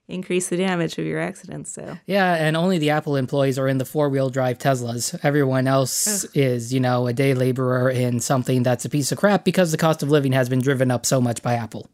increase 0.07 0.49
the 0.49 0.57
damage 0.57 0.97
of 0.97 1.05
your 1.05 1.19
accidents. 1.21 1.73
So 1.73 1.99
yeah, 2.07 2.37
and 2.37 2.57
only 2.57 2.79
the 2.79 2.91
Apple 2.91 3.17
employees 3.17 3.59
are 3.59 3.67
in 3.67 3.79
the 3.79 3.85
four 3.85 4.11
wheel 4.11 4.31
drive 4.31 4.59
Teslas. 4.59 5.19
Everyone 5.25 5.67
else 5.67 6.25
Ugh. 6.25 6.31
is, 6.35 6.73
you 6.73 6.79
know, 6.79 7.09
a 7.09 7.13
day 7.13 7.35
laborer 7.35 7.91
in 7.91 8.21
something 8.21 8.63
that's 8.63 8.85
a 8.85 8.89
piece 8.89 9.11
of 9.11 9.19
crap 9.19 9.45
because 9.45 9.73
the 9.73 9.77
cost 9.77 10.05
of 10.05 10.09
living 10.09 10.33
has 10.33 10.49
been 10.49 10.61
driven 10.61 10.93
up 10.93 11.05
so 11.05 11.21
much 11.21 11.43
by 11.43 11.55
Apple. 11.55 11.91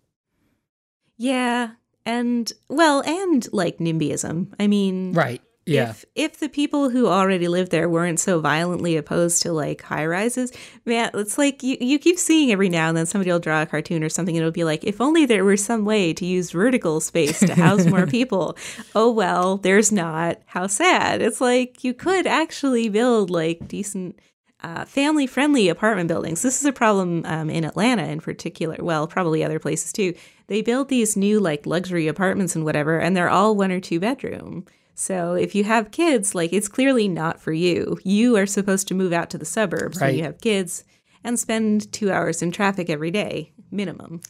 Yeah. 1.19 1.71
And 2.07 2.51
well, 2.69 3.03
and 3.03 3.47
like 3.53 3.79
NIMBYism. 3.79 4.55
I 4.59 4.67
mean, 4.67 5.13
right. 5.13 5.43
Yeah. 5.69 5.91
If, 5.91 6.05
if 6.15 6.39
the 6.39 6.49
people 6.49 6.89
who 6.89 7.09
already 7.09 7.47
live 7.47 7.69
there 7.69 7.91
weren't 7.91 8.19
so 8.19 8.41
violently 8.41 8.97
opposed 8.97 9.43
to 9.43 9.53
like 9.53 9.83
high 9.83 10.07
rises, 10.07 10.51
man, 10.87 11.11
it's 11.13 11.37
like 11.37 11.63
you, 11.63 11.77
you 11.79 11.99
keep 11.99 12.19
seeing 12.19 12.51
every 12.51 12.71
now 12.71 12.89
and 12.89 12.97
then 12.97 13.05
somebody 13.05 13.31
will 13.31 13.39
draw 13.39 13.61
a 13.61 13.67
cartoon 13.67 14.03
or 14.03 14.09
something 14.09 14.35
and 14.35 14.41
it'll 14.41 14.51
be 14.51 14.65
like, 14.65 14.83
if 14.85 14.99
only 14.99 15.27
there 15.27 15.45
were 15.45 15.59
some 15.59 15.85
way 15.85 16.15
to 16.15 16.25
use 16.25 16.53
vertical 16.53 17.01
space 17.01 17.41
to 17.41 17.55
house 17.55 17.85
more 17.85 18.07
people. 18.19 18.57
oh, 18.95 19.11
well, 19.11 19.59
there's 19.59 19.93
not. 19.93 20.39
How 20.47 20.69
sad. 20.69 21.21
It's 21.21 21.41
like 21.41 21.85
you 21.85 21.93
could 21.93 22.27
actually 22.27 22.89
build 22.89 23.29
like 23.29 23.69
decent 23.69 24.19
uh, 24.63 24.87
family 24.87 25.27
friendly 25.27 25.69
apartment 25.69 26.09
buildings. 26.09 26.41
This 26.41 26.59
is 26.59 26.65
a 26.65 26.73
problem 26.73 27.27
um, 27.27 27.51
in 27.51 27.65
Atlanta 27.65 28.05
in 28.05 28.21
particular. 28.21 28.77
Well, 28.81 29.07
probably 29.07 29.45
other 29.45 29.59
places 29.59 29.93
too. 29.93 30.15
They 30.49 30.63
build 30.63 30.89
these 30.89 31.17
new 31.17 31.39
like 31.39 31.67
luxury 31.67 32.09
apartments 32.09 32.57
and 32.57 32.65
whatever, 32.65 32.99
and 32.99 33.17
they're 33.17 33.31
all 33.31 33.55
one 33.55 33.71
or 33.71 33.81
two 33.81 34.01
bedroom. 34.01 34.67
So 34.95 35.35
if 35.35 35.55
you 35.55 35.63
have 35.65 35.93
kids, 35.93 36.35
like 36.35 36.53
it's 36.53 36.67
clearly 36.67 37.07
not 37.07 37.41
for 37.41 37.53
you. 37.53 37.99
You 38.03 38.37
are 38.37 38.47
supposed 38.47 38.89
to 38.89 38.95
move 38.95 39.13
out 39.13 39.31
to 39.31 39.39
the 39.39 39.45
suburbs 39.45 40.01
right. 40.01 40.09
when 40.09 40.17
you 40.17 40.25
have 40.25 40.41
kids 40.41 40.83
and 41.23 41.39
spend 41.39 41.93
two 41.93 42.11
hours 42.11 42.43
in 42.43 42.51
traffic 42.51 42.91
every 42.91 43.13
day, 43.13 43.53
minimum. 43.71 44.23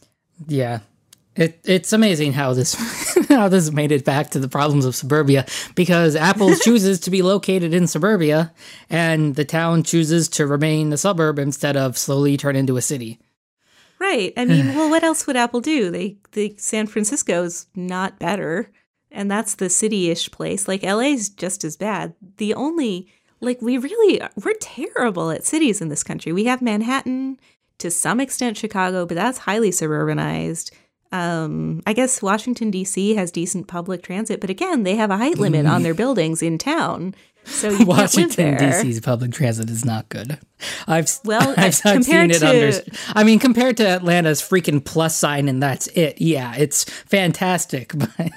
Yeah. 0.47 0.81
It, 1.37 1.61
it's 1.65 1.93
amazing 1.93 2.33
how 2.33 2.53
this 2.53 2.75
how 3.29 3.49
this 3.49 3.71
made 3.71 3.93
it 3.93 4.05
back 4.05 4.31
to 4.31 4.41
the 4.41 4.49
problems 4.49 4.85
of 4.85 4.97
suburbia 4.97 5.47
because 5.77 6.17
Apple 6.17 6.55
chooses 6.63 6.99
to 7.01 7.11
be 7.11 7.23
located 7.23 7.73
in 7.73 7.87
suburbia 7.87 8.53
and 8.91 9.37
the 9.37 9.45
town 9.45 9.85
chooses 9.85 10.29
to 10.31 10.49
remain 10.49 10.93
a 10.93 10.97
suburb 10.97 11.39
instead 11.39 11.77
of 11.77 11.97
slowly 11.97 12.37
turn 12.37 12.57
into 12.57 12.77
a 12.77 12.83
city. 12.83 13.21
Right. 13.99 14.33
I 14.37 14.45
mean, 14.45 14.75
well, 14.77 14.89
what 14.89 15.03
else 15.03 15.27
would 15.27 15.37
Apple 15.37 15.61
do? 15.61 15.91
They, 15.91 16.17
the 16.33 16.55
San 16.57 16.87
Francisco's 16.87 17.67
not 17.75 18.19
better, 18.19 18.71
and 19.11 19.31
that's 19.31 19.55
the 19.55 19.69
city-ish 19.69 20.31
place. 20.31 20.69
Like 20.69 20.83
LA's 20.85 21.29
just 21.29 21.65
as 21.65 21.77
bad. 21.77 22.15
The 22.37 22.55
only 22.55 23.09
like 23.41 23.61
we 23.61 23.79
really 23.79 24.21
we're 24.43 24.55
terrible 24.61 25.31
at 25.31 25.45
cities 25.45 25.81
in 25.81 25.89
this 25.89 26.05
country. 26.05 26.33
We 26.33 26.45
have 26.45 26.63
Manhattan, 26.63 27.39
to 27.79 27.91
some 27.91 28.21
extent 28.21 28.57
Chicago, 28.57 29.07
but 29.07 29.17
that's 29.17 29.39
highly 29.39 29.71
suburbanized. 29.71 30.71
Um, 31.11 31.83
I 31.87 31.95
guess 31.95 32.21
Washington 32.21 32.71
D.C. 32.71 33.15
has 33.15 33.31
decent 33.31 33.67
public 33.67 34.03
transit, 34.03 34.41
but 34.41 34.51
again, 34.51 34.83
they 34.83 34.97
have 34.97 35.11
a 35.11 35.17
height 35.17 35.39
limit 35.39 35.65
on 35.65 35.83
their 35.83 35.95
buildings 35.95 36.43
in 36.43 36.59
town, 36.59 37.15
so 37.49 37.77
Washington 37.85 38.57
D.C.'s 38.57 39.01
public 39.01 39.33
transit 39.33 39.71
is 39.71 39.85
not 39.85 40.09
good. 40.09 40.39
I've 40.87 41.11
well, 41.25 41.51
I've, 41.57 41.81
I've 41.85 42.05
seen 42.05 42.31
it 42.31 42.41
to, 42.41 42.49
under. 42.49 42.81
I 43.15 43.25
mean, 43.25 43.39
compared 43.39 43.77
to 43.79 43.89
Atlanta's 43.89 44.41
freaking 44.41 44.85
plus 44.85 45.17
sign, 45.17 45.49
and 45.49 45.63
that's 45.63 45.87
it. 45.89 46.21
Yeah, 46.21 46.55
it's 46.57 46.85
fantastic, 46.85 47.93
but 47.97 48.31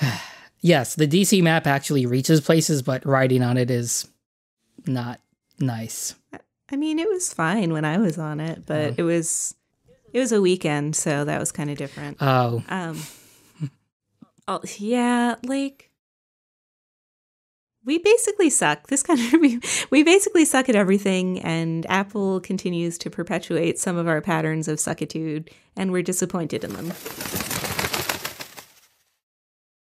yes, 0.60 0.94
the 0.94 1.06
DC 1.06 1.42
map 1.42 1.66
actually 1.66 2.06
reaches 2.06 2.40
places, 2.40 2.82
but 2.82 3.06
riding 3.06 3.42
on 3.42 3.56
it 3.56 3.70
is 3.70 4.08
not 4.86 5.20
nice. 5.58 6.14
I 6.70 6.76
mean, 6.76 6.98
it 6.98 7.08
was 7.08 7.32
fine 7.32 7.72
when 7.72 7.84
I 7.84 7.98
was 7.98 8.18
on 8.18 8.40
it, 8.40 8.64
but 8.66 8.90
oh. 8.90 8.94
it 8.98 9.02
was 9.02 9.54
it 10.12 10.18
was 10.18 10.32
a 10.32 10.40
weekend, 10.40 10.96
so 10.96 11.24
that 11.24 11.38
was 11.38 11.52
kind 11.52 11.70
of 11.70 11.78
different. 11.78 12.18
Oh. 12.20 12.62
Um. 12.68 13.00
oh 14.48 14.60
yeah, 14.78 15.36
like 15.44 15.90
we 17.84 17.98
basically 17.98 18.50
suck. 18.50 18.88
This 18.88 19.02
country, 19.02 19.60
we, 19.90 20.02
basically 20.02 20.44
suck 20.44 20.68
at 20.68 20.76
everything, 20.76 21.40
and 21.40 21.86
Apple 21.86 22.40
continues 22.40 22.98
to 22.98 23.10
perpetuate 23.10 23.78
some 23.78 23.96
of 23.96 24.08
our 24.08 24.20
patterns 24.20 24.68
of 24.68 24.78
suckitude, 24.78 25.48
and 25.76 25.92
we're 25.92 26.02
disappointed 26.02 26.64
in 26.64 26.72
them. 26.72 27.53